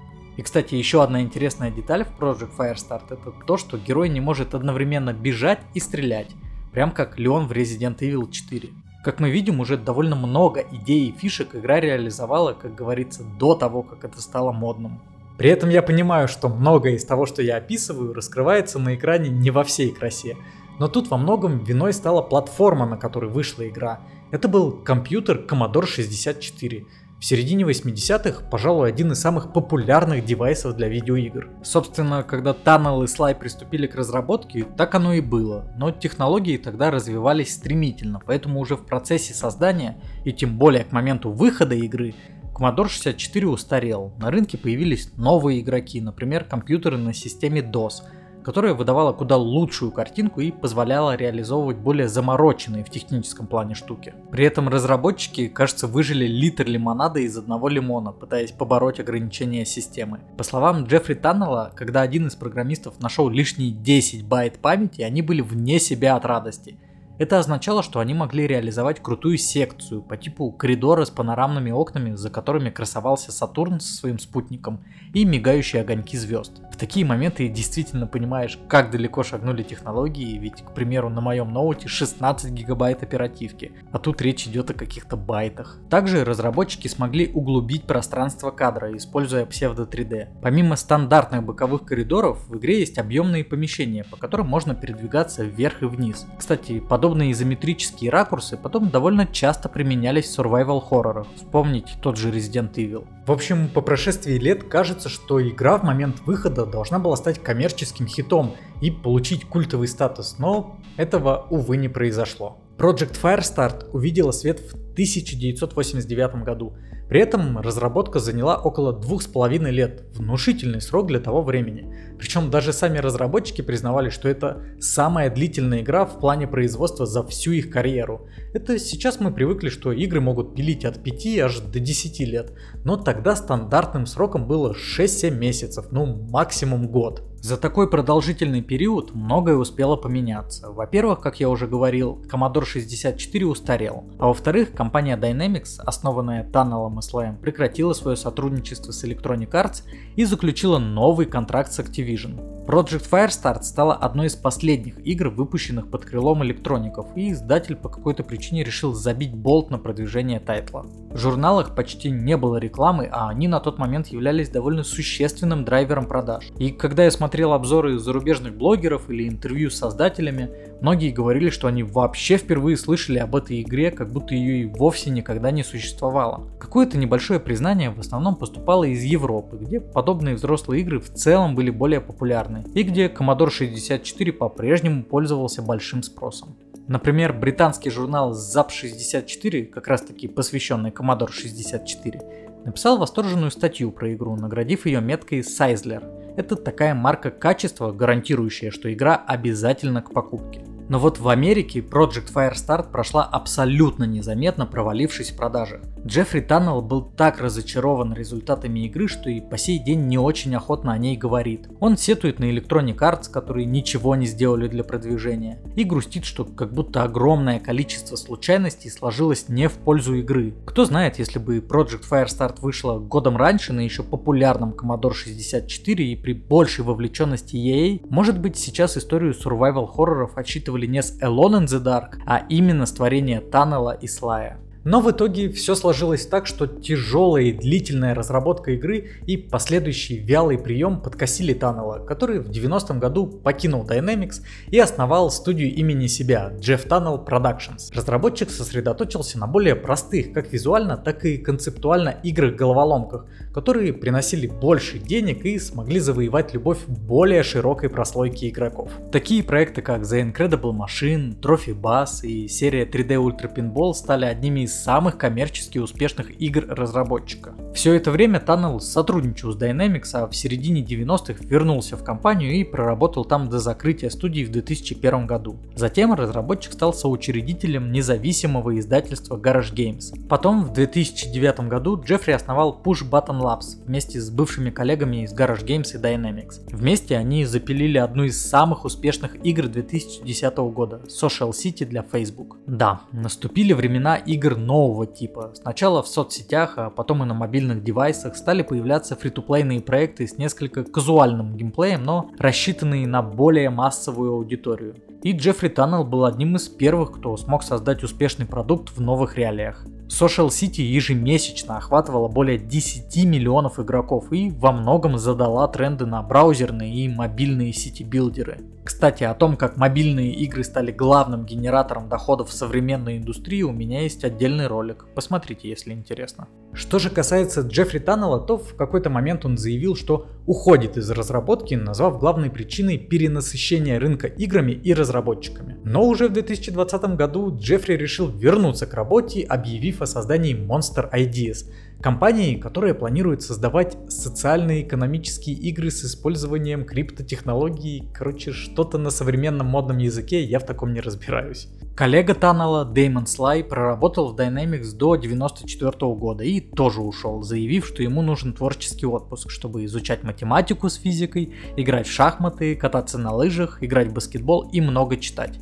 И, 0.43 0.45
кстати, 0.45 0.75
еще 0.75 1.05
одна 1.05 1.23
интересная 1.23 1.71
деталь 1.71 2.05
в 2.05 2.21
Project 2.21 2.57
Firestart 2.59 3.05
это 3.11 3.33
то, 3.47 3.57
что 3.57 3.79
герой 3.79 4.09
не 4.09 4.21
может 4.21 4.57
одновременно 4.57 5.13
бежать 5.13 5.61
и 5.73 5.79
стрелять, 5.79 6.33
прям 6.73 6.91
как 6.91 7.17
Леон 7.17 7.47
в 7.47 7.53
Resident 7.53 7.99
Evil 7.99 8.29
4. 8.29 8.71
Как 9.05 9.21
мы 9.21 9.31
видим, 9.31 9.61
уже 9.61 9.77
довольно 9.77 10.17
много 10.17 10.65
идей 10.73 11.11
и 11.11 11.13
фишек 11.17 11.55
игра 11.55 11.79
реализовала, 11.79 12.55
как 12.55 12.75
говорится, 12.75 13.23
до 13.39 13.55
того, 13.55 13.85
как 13.85 14.05
это 14.05 14.21
стало 14.21 14.51
модным. 14.51 15.01
При 15.39 15.49
этом 15.49 15.71
я 15.71 15.81
понимаю, 15.81 16.27
что 16.27 16.49
многое 16.49 16.95
из 16.95 17.05
того, 17.05 17.25
что 17.25 17.41
я 17.41 17.59
описываю, 17.59 18.13
раскрывается 18.13 18.81
на 18.81 18.97
экране 18.97 19.29
не 19.29 19.53
во 19.53 19.63
всей 19.63 19.93
красе. 19.93 20.37
Но 20.81 20.89
тут 20.89 21.09
во 21.09 21.19
многом 21.19 21.61
виной 21.61 21.93
стала 21.93 22.21
платформа, 22.21 22.85
на 22.85 22.97
которой 22.97 23.31
вышла 23.31 23.69
игра. 23.69 24.01
Это 24.33 24.49
был 24.49 24.73
компьютер 24.73 25.47
Commodore 25.49 25.87
64, 25.87 26.85
в 27.23 27.25
середине 27.25 27.63
80-х, 27.63 28.43
пожалуй, 28.51 28.89
один 28.89 29.13
из 29.13 29.21
самых 29.21 29.53
популярных 29.53 30.25
девайсов 30.25 30.75
для 30.75 30.89
видеоигр. 30.89 31.51
Собственно, 31.63 32.25
когда 32.25 32.51
Tunnel 32.51 33.05
и 33.05 33.07
Sly 33.07 33.39
приступили 33.39 33.87
к 33.87 33.95
разработке, 33.95 34.65
так 34.77 34.93
оно 34.97 35.13
и 35.13 35.21
было, 35.21 35.73
но 35.79 35.93
технологии 35.93 36.57
тогда 36.57 36.91
развивались 36.91 37.55
стремительно, 37.55 38.21
поэтому 38.27 38.59
уже 38.59 38.75
в 38.75 38.85
процессе 38.85 39.35
создания, 39.35 39.99
и 40.25 40.33
тем 40.33 40.59
более 40.59 40.83
к 40.83 40.91
моменту 40.91 41.31
выхода 41.31 41.77
игры, 41.77 42.17
Commodore 42.53 42.89
64 42.89 43.47
устарел, 43.47 44.13
на 44.19 44.33
рынке 44.33 44.59
появились 44.59 45.13
новые 45.17 45.61
игроки, 45.61 46.01
например, 46.01 46.43
компьютеры 46.43 46.99
на 46.99 47.15
системе 47.15 47.61
DOS, 47.61 48.03
которая 48.45 48.75
выдавала 48.75 49.13
куда 49.13 49.37
лучшую 49.37 49.93
картинку 49.93 50.41
и 50.41 50.51
позволяла 50.51 51.17
реализовывать 51.17 51.77
более 51.77 52.09
замороченные 52.09 52.85
в 52.85 52.91
техническом 52.91 53.47
плане 53.47 53.75
штуки. 53.75 54.15
При 54.31 54.45
этом 54.45 54.69
разработчики, 54.69 55.49
кажется, 55.49 55.87
выжили 55.87 56.27
литр 56.27 56.67
лимонада 56.67 57.21
из 57.21 57.37
одного 57.37 57.69
лимона, 57.69 58.13
пытаясь 58.13 58.53
побороть 58.53 59.01
ограничения 59.01 59.65
системы. 59.65 60.21
По 60.37 60.45
словам 60.45 60.85
Джеффри 60.85 61.15
Таннелла, 61.15 61.73
когда 61.75 62.03
один 62.03 62.27
из 62.27 62.35
программистов 62.35 63.01
нашел 63.01 63.29
лишние 63.29 63.71
10 63.71 64.27
байт 64.27 64.59
памяти, 64.59 65.03
они 65.03 65.23
были 65.23 65.41
вне 65.41 65.79
себя 65.79 66.17
от 66.17 66.25
радости– 66.25 66.77
это 67.23 67.39
означало, 67.39 67.85
что 67.85 68.01
они 68.01 68.15
могли 68.15 68.49
реализовать 68.49 69.01
крутую 69.01 69.39
секцию 69.39 70.03
по 70.03 70.17
типу 70.17 70.51
коридора 70.51 71.05
с 71.05 71.11
панорамными 71.11 71.71
окнами, 71.71 72.17
за 72.17 72.31
которыми 72.31 72.71
красовался 72.71 73.31
Сатурн 73.31 73.79
со 73.79 73.95
своим 73.95 74.19
спутником 74.19 74.83
и 75.15 75.25
мигающие 75.25 75.83
огоньки 75.83 76.17
звезд. 76.17 76.61
В 76.73 76.77
такие 76.79 77.05
моменты 77.05 77.49
действительно 77.49 78.07
понимаешь, 78.07 78.59
как 78.67 78.91
далеко 78.91 79.23
шагнули 79.23 79.63
технологии, 79.63 80.39
ведь, 80.39 80.63
к 80.63 80.73
примеру, 80.73 81.11
на 81.11 81.21
моем 81.21 81.53
ноуте 81.53 81.87
16 81.87 82.51
гигабайт 82.51 83.03
оперативки, 83.03 83.73
а 83.93 83.99
тут 83.99 84.23
речь 84.23 84.47
идет 84.47 84.71
о 84.71 84.75
каких-то 84.75 85.17
байтах. 85.17 85.79
Также 85.91 86.25
разработчики 86.25 86.89
смогли 86.89 87.31
углубить 87.33 87.85
пространство 87.85 88.51
кадра, 88.51 88.97
используя 88.97 89.45
псевдо 89.45 89.83
3D. 89.83 90.41
Помимо 90.41 90.77
стандартных 90.77 91.45
боковых 91.45 91.85
коридоров, 91.85 92.49
в 92.49 92.57
игре 92.57 92.81
есть 92.81 92.99
объемные 92.99 93.45
помещения, 93.45 94.05
по 94.05 94.17
которым 94.17 94.49
можно 94.49 94.75
передвигаться 94.75 95.45
вверх 95.45 95.83
и 95.83 95.85
вниз. 95.85 96.27
Кстати, 96.39 96.81
подобные 96.81 97.33
изометрические 97.33 98.11
ракурсы 98.11 98.57
потом 98.57 98.89
довольно 98.89 99.27
часто 99.27 99.69
применялись 99.69 100.25
в 100.25 100.39
survival 100.39 100.81
хоррорах. 100.81 101.27
Вспомните 101.37 101.93
тот 102.01 102.17
же 102.17 102.31
Resident 102.31 102.73
Evil. 102.75 103.07
В 103.27 103.31
общем, 103.31 103.69
по 103.69 103.83
прошествии 103.83 104.39
лет 104.39 104.65
кажется, 104.65 105.09
что 105.09 105.41
игра 105.47 105.79
в 105.79 105.85
момент 105.85 106.21
выхода 106.27 106.62
должна 106.67 106.99
была 106.99 107.17
стать 107.17 107.43
коммерческим 107.43 108.07
хитом 108.07 108.55
и 108.81 108.91
получить 108.91 109.45
культовый 109.45 109.89
статус, 109.89 110.37
но 110.39 110.79
этого, 110.97 111.47
увы, 111.51 111.77
не 111.77 111.89
произошло. 111.89 112.62
Project 112.83 113.17
Firestart 113.23 113.91
увидела 113.93 114.33
свет 114.33 114.59
в 114.59 114.75
1989 114.75 116.43
году, 116.43 116.77
при 117.09 117.21
этом 117.21 117.59
разработка 117.59 118.19
заняла 118.19 118.57
около 118.57 118.93
двух 118.93 119.23
с 119.23 119.27
половиной 119.27 119.71
лет, 119.71 120.03
внушительный 120.15 120.81
срок 120.81 121.07
для 121.07 121.21
того 121.21 121.45
времени. 121.45 121.95
Причем 122.19 122.51
даже 122.51 122.73
сами 122.73 122.99
разработчики 122.99 123.63
признавали, 123.63 124.11
что 124.11 124.29
это 124.29 124.65
самая 124.81 125.31
длительная 125.31 125.83
игра 125.83 126.05
в 126.05 126.19
плане 126.19 126.49
производства 126.49 127.07
за 127.07 127.25
всю 127.25 127.53
их 127.53 127.71
карьеру. 127.71 128.27
Это 128.53 128.77
сейчас 128.81 129.21
мы 129.21 129.33
привыкли, 129.33 129.69
что 129.69 129.93
игры 129.93 130.21
могут 130.21 130.57
пилить 130.57 130.85
от 130.85 131.05
5 131.05 131.39
аж 131.39 131.61
до 131.61 131.79
10 131.79 132.19
лет, 132.27 132.53
но 132.83 132.97
тогда 132.97 133.37
стандартным 133.37 134.07
сроком 134.07 134.49
было 134.49 134.75
6-7 134.75 135.31
месяцев, 135.31 135.87
ну 135.93 136.07
максимум 136.07 136.89
год. 136.89 137.32
За 137.43 137.57
такой 137.57 137.91
продолжительный 137.91 138.63
период 138.63 139.17
многое 139.17 139.57
успело 139.57 139.97
поменяться. 139.97 140.71
Во-первых, 140.71 141.19
как 141.19 141.41
я 141.41 141.49
уже 141.49 141.67
говорил, 141.67 142.25
Commodore 142.31 142.65
64 142.65 143.47
устарел. 143.47 144.05
А 144.21 144.29
во-вторых, 144.29 144.73
компания 144.73 145.17
Dynamics, 145.17 145.81
основанная 145.85 146.49
Tunnel 146.49 146.89
и 146.89 147.37
прекратила 147.43 147.95
свое 147.95 148.17
сотрудничество 148.17 148.93
с 148.93 149.03
Electronic 149.03 149.51
Arts 149.51 149.83
и 150.15 150.25
заключила 150.25 150.79
новый 150.79 151.27
контракт 151.27 151.73
с 151.73 151.81
Activision. 151.81 152.65
Project 152.65 153.11
Firestart 153.11 153.65
стала 153.65 153.95
одной 153.95 154.29
из 154.29 154.37
последних 154.37 155.05
игр, 155.05 155.29
выпущенных 155.29 155.91
под 155.91 156.05
крылом 156.05 156.45
электроников, 156.45 157.09
и 157.17 157.33
издатель 157.33 157.75
по 157.75 157.89
какой-то 157.89 158.23
причине 158.23 158.63
решил 158.63 158.95
забить 158.95 159.35
болт 159.35 159.69
на 159.69 159.79
продвижение 159.79 160.39
тайтла. 160.39 160.87
В 161.11 161.19
журналах 161.19 161.75
почти 161.75 162.09
не 162.09 162.37
было 162.37 162.59
рекламы, 162.59 163.09
а 163.11 163.31
они 163.31 163.49
на 163.49 163.59
тот 163.59 163.79
момент 163.79 164.07
являлись 164.07 164.49
довольно 164.49 164.85
существенным 164.85 165.65
драйвером 165.65 166.07
продаж. 166.07 166.51
И 166.57 166.71
когда 166.71 167.03
я 167.03 167.11
смотрел 167.11 167.32
обзоры 167.41 167.99
зарубежных 167.99 168.55
блогеров 168.55 169.09
или 169.09 169.27
интервью 169.27 169.71
с 169.71 169.77
создателями, 169.77 170.51
многие 170.81 171.11
говорили, 171.11 171.49
что 171.49 171.69
они 171.69 171.83
вообще 171.83 172.37
впервые 172.37 172.77
слышали 172.77 173.19
об 173.19 173.35
этой 173.35 173.63
игре, 173.63 173.91
как 173.91 174.13
будто 174.13 174.35
ее 174.35 174.63
и 174.63 174.67
вовсе 174.67 175.11
никогда 175.11 175.51
не 175.51 175.63
существовало. 175.65 176.47
Какое-то 176.61 176.99
небольшое 176.99 177.41
признание 177.41 177.91
в 177.91 177.99
основном 177.99 178.37
поступало 178.37 178.85
из 178.85 179.03
Европы, 179.03 179.57
где 179.59 179.81
подобные 179.81 180.35
взрослые 180.35 180.83
игры 180.83 181.01
в 181.01 181.09
целом 181.15 181.55
были 181.55 181.71
более 181.71 182.01
популярны, 182.01 182.65
и 182.75 182.83
где 182.83 183.07
Commodore 183.07 183.51
64 183.51 184.33
по-прежнему 184.33 185.03
пользовался 185.03 185.63
большим 185.63 186.03
спросом. 186.03 186.57
Например, 186.89 187.33
британский 187.33 187.91
журнал 187.91 188.33
ZAP64, 188.33 189.67
как 189.67 189.87
раз 189.87 190.03
таки 190.03 190.27
посвященный 190.27 190.91
Commodore 190.91 191.31
64, 191.31 192.21
написал 192.65 192.99
восторженную 192.99 193.51
статью 193.51 193.91
про 193.93 194.13
игру, 194.15 194.37
наградив 194.37 194.87
ее 194.87 195.01
меткой 195.01 195.41
Sizzler. 195.41 196.35
Это 196.37 196.57
такая 196.57 196.95
марка 196.95 197.31
качества, 197.31 197.93
гарантирующая, 197.93 198.71
что 198.71 198.93
игра 198.93 199.17
обязательно 199.17 200.03
к 200.03 200.13
покупке. 200.13 200.65
Но 200.93 200.99
вот 200.99 201.19
в 201.19 201.31
Америке 201.31 201.81
Project 201.81 202.31
Firestart 202.35 202.91
прошла 202.91 203.25
абсолютно 203.25 204.05
незаметно, 204.05 204.67
провалившись 204.67 205.31
в 205.31 205.37
продажах. 205.37 205.81
Джеффри 206.05 206.41
Таннелл 206.41 206.83
был 206.83 207.01
так 207.01 207.41
разочарован 207.41 208.13
результатами 208.13 208.81
игры, 208.81 209.09
что 209.09 209.31
и 209.31 209.41
по 209.41 209.57
сей 209.57 209.79
день 209.79 210.09
не 210.09 210.19
очень 210.19 210.55
охотно 210.55 210.93
о 210.93 210.99
ней 210.99 211.17
говорит. 211.17 211.67
Он 211.81 211.97
сетует 211.97 212.41
на 212.41 212.45
Electronic 212.45 212.99
Arts, 212.99 213.31
которые 213.31 213.65
ничего 213.65 214.15
не 214.17 214.27
сделали 214.27 214.69
для 214.69 214.85
продвижения, 214.85 215.63
и 215.77 215.85
грустит, 215.85 216.27
что 216.27 216.45
как 216.45 216.75
будто 216.75 217.05
огромное 217.05 217.59
количество 217.59 218.17
случайностей 218.17 218.91
сложилось 218.91 219.49
не 219.49 219.71
в 219.71 219.79
пользу 219.79 220.17
игры. 220.17 220.55
Кто 220.67 220.85
знает, 220.85 221.19
если 221.19 221.39
бы 221.39 221.61
Project 221.61 222.05
Firestart 222.11 222.61
вышла 222.61 222.99
годом 222.99 223.39
раньше 223.39 223.73
на 223.73 223.81
еще 223.81 224.03
популярном 224.03 224.75
Commodore 224.75 225.15
64 225.15 226.05
и 226.05 226.17
при 226.17 226.35
большей 226.35 226.85
вовлеченности 226.85 227.57
EA, 227.57 228.07
может 228.11 228.39
быть 228.39 228.59
сейчас 228.59 228.99
историю 228.99 229.33
survival 229.33 229.87
хорроров 229.87 230.37
отсчитывали 230.37 230.82
не 230.87 231.03
с 231.03 231.19
Alone 231.21 231.61
in 231.61 231.67
the 231.67 231.83
Dark, 231.83 232.19
а 232.27 232.47
именно 232.49 232.87
с 232.87 232.93
творения 232.93 233.41
Таннела 233.41 233.93
и 233.93 234.07
Слая. 234.07 234.59
Но 234.85 235.01
в 235.01 235.11
итоге 235.11 235.49
все 235.51 235.75
сложилось 235.75 236.27
так, 236.27 236.47
что 236.47 236.67
тяжелая 236.67 237.45
и 237.45 237.53
длительная 237.53 238.15
разработка 238.15 238.73
игры 238.73 239.11
и 239.27 239.37
последующий 239.37 240.19
вялый 240.19 240.59
прием 240.59 241.01
подкосили 241.01 241.55
Таннела, 241.55 242.05
который 242.05 242.41
в 242.41 242.51
90-м 242.51 242.99
году 242.99 243.27
покинул 243.27 243.87
Dynamics 243.87 244.43
и 244.69 244.79
основал 244.79 245.31
студию 245.31 245.73
имени 245.73 246.09
себя 246.09 246.53
Jeff 246.59 246.89
Tunnel 246.89 247.25
Productions. 247.25 247.95
Разработчик 247.95 248.51
сосредоточился 248.51 249.39
на 249.39 249.47
более 249.47 249.77
простых, 249.77 250.33
как 250.33 250.53
визуально, 250.53 250.97
так 250.97 251.25
и 251.25 251.37
концептуально 251.37 252.17
играх-головоломках, 252.23 253.27
которые 253.55 253.93
приносили 253.93 254.49
больше 254.49 254.99
денег 254.99 255.45
и 255.45 255.59
смогли 255.59 256.01
завоевать 256.01 256.55
любовь 256.55 256.79
более 256.87 257.45
широкой 257.45 257.89
прослойки 257.89 258.49
игроков. 258.49 258.91
Такие 259.13 259.45
проекты, 259.45 259.81
как 259.81 260.03
The 260.03 260.33
Incredible 260.33 260.77
Machine, 260.77 261.39
Trophy 261.41 261.81
Bass 261.81 262.27
и 262.27 262.49
серия 262.49 262.85
3D 262.85 263.17
Ultra 263.17 263.55
Pinball 263.55 263.93
стали 263.93 264.25
одними 264.25 264.61
из 264.61 264.72
из 264.73 264.83
самых 264.83 265.19
коммерчески 265.19 265.79
успешных 265.79 266.41
игр 266.41 266.65
разработчика. 266.67 267.55
Все 267.75 267.95
это 267.95 268.11
время 268.11 268.39
Tunnel 268.39 268.81
сотрудничал 268.81 269.53
с 269.53 269.57
Dynamics, 269.57 270.11
а 270.13 270.29
в 270.29 270.37
середине 270.37 270.83
90-х 270.83 271.43
вернулся 271.45 271.97
в 271.97 272.05
компанию 272.05 272.53
и 272.53 272.65
проработал 272.65 273.25
там 273.25 273.49
до 273.49 273.59
закрытия 273.59 274.11
студии 274.11 274.45
в 274.45 274.51
2001 274.53 275.27
году. 275.27 275.57
Затем 275.75 276.13
разработчик 276.13 276.75
стал 276.75 276.93
соучредителем 276.93 277.91
независимого 277.91 278.79
издательства 278.79 279.37
Garage 279.37 279.75
Games. 279.75 280.15
Потом 280.29 280.65
в 280.65 280.73
2009 280.73 281.61
году 281.69 282.01
Джеффри 282.01 282.33
основал 282.33 282.81
Push 282.85 283.09
Button 283.09 283.41
Labs 283.41 283.83
вместе 283.87 284.21
с 284.21 284.31
бывшими 284.31 284.71
коллегами 284.71 285.25
из 285.25 285.35
Garage 285.35 285.65
Games 285.65 285.95
и 285.95 285.99
Dynamics. 285.99 286.61
Вместе 286.71 287.17
они 287.17 287.47
запилили 287.47 287.97
одну 287.97 288.25
из 288.25 288.41
самых 288.41 288.85
успешных 288.85 289.45
игр 289.45 289.67
2010 289.67 290.57
года– 290.59 291.01
Social 291.09 291.51
City 291.51 291.87
для 291.87 292.03
Facebook. 292.03 292.59
Да, 292.67 293.01
наступили 293.13 293.73
времена 293.73 294.17
игр 294.17 294.57
нового 294.57 295.07
типа. 295.07 295.53
Сначала 295.55 296.03
в 296.03 296.09
соцсетях, 296.09 296.75
а 296.77 296.91
потом 296.91 297.23
и 297.23 297.27
на 297.27 297.35
мобильных 297.63 297.85
девайсах 297.85 298.37
стали 298.37 298.63
появляться 298.63 299.15
фри-то-плейные 299.15 299.81
проекты 299.81 300.27
с 300.27 300.37
несколько 300.37 300.83
казуальным 300.85 301.57
геймплеем, 301.57 302.03
но 302.03 302.29
рассчитанные 302.39 303.07
на 303.07 303.23
более 303.23 303.71
массовую 303.71 304.33
аудиторию. 304.33 304.97
И 305.23 305.33
Джеффри 305.33 305.69
Таннелл 305.69 306.05
был 306.05 306.25
одним 306.25 306.57
из 306.57 306.69
первых, 306.69 307.13
кто 307.13 307.37
смог 307.37 307.63
создать 307.63 308.03
успешный 308.03 308.47
продукт 308.47 308.91
в 308.91 309.01
новых 309.01 309.37
реалиях. 309.39 309.87
Social 310.09 310.49
City 310.49 310.83
ежемесячно 310.83 311.77
охватывала 311.77 312.29
более 312.29 312.59
10 312.59 313.25
миллионов 313.25 313.79
игроков 313.79 314.33
и 314.33 314.51
во 314.51 314.73
многом 314.73 315.17
задала 315.19 315.69
тренды 315.69 316.05
на 316.05 316.23
браузерные 316.23 316.93
и 316.93 317.09
мобильные 317.09 317.73
сити-билдеры. 317.73 318.59
Кстати, 318.85 319.23
о 319.23 319.35
том, 319.35 319.57
как 319.57 319.77
мобильные 319.77 320.33
игры 320.33 320.65
стали 320.65 320.91
главным 320.91 321.47
генератором 321.47 322.09
доходов 322.09 322.49
в 322.49 322.53
современной 322.53 323.19
индустрии, 323.19 323.63
у 323.63 323.71
меня 323.71 324.03
есть 324.03 324.25
отдельный 324.25 324.67
ролик. 324.67 325.07
Посмотрите, 325.15 325.69
если 325.69 325.93
интересно. 325.93 326.49
Что 326.73 326.99
же 326.99 327.09
касается 327.09 327.61
Джеффри 327.61 328.01
Таннелла, 328.01 328.41
то 328.41 328.59
в 328.59 328.75
какой-то 328.75 329.09
момент 329.09 329.45
он 329.45 329.57
заявил, 329.57 329.95
что 329.95 330.27
уходит 330.47 330.97
из 330.97 331.09
разработки, 331.11 331.75
назвав 331.75 332.19
главной 332.19 332.51
причиной 332.51 332.99
перенасыщения 332.99 334.01
рынка 334.01 334.27
играми 334.27 334.73
и 334.73 334.93
разработчиками. 334.95 335.77
Но 335.85 336.05
уже 336.05 336.29
в 336.29 336.33
2020 336.33 337.03
году 337.15 337.57
Джеффри 337.57 337.95
решил 337.95 338.29
вернуться 338.29 338.87
к 338.87 338.95
работе, 338.95 339.43
объявив 339.43 340.03
о 340.03 340.07
создании 340.07 340.57
Monster 340.57 341.09
Ideas, 341.13 341.69
компании, 342.03 342.57
которая 342.57 342.93
планирует 342.93 343.43
создавать 343.43 343.97
социальные 344.09 344.83
экономические 344.83 345.57
игры 345.57 345.91
с 345.91 346.05
использованием 346.05 346.85
криптотехнологий, 346.85 348.09
короче, 348.13 348.53
что-то 348.53 348.99
на 348.99 349.11
современном 349.11 349.69
модном 349.69 349.99
языке, 349.99 350.43
я 350.45 350.59
в 350.59 350.67
таком 350.67 350.93
не 350.93 351.01
разбираюсь. 351.01 351.69
Коллега 351.97 352.35
Таннела, 352.35 352.85
Дэймон 352.85 353.27
Слай, 353.27 353.63
проработал 353.63 354.33
в 354.33 354.37
Dynamics 354.37 354.95
до 354.95 355.13
1994 355.13 356.15
года 356.15 356.43
и 356.43 356.61
тоже 356.61 357.01
ушел, 357.01 357.43
заявив, 357.43 357.87
что 357.87 358.03
ему 358.03 358.23
нужен 358.23 358.53
творческий 358.53 359.07
отпуск, 359.07 359.51
чтобы 359.51 359.85
изучать 359.85 360.25
математику 360.25 360.89
с 360.89 360.97
физикой, 360.97 361.55
играть 361.77 362.07
в 362.07 362.13
шахматы, 362.13 362.75
кататься 362.75 363.19
на 363.19 363.33
лыжах, 363.33 363.83
играть 363.83 364.09
в 364.09 364.15
баскетбол 364.15 364.71
и 364.73 364.81
много 364.81 365.17
читать. 365.17 365.59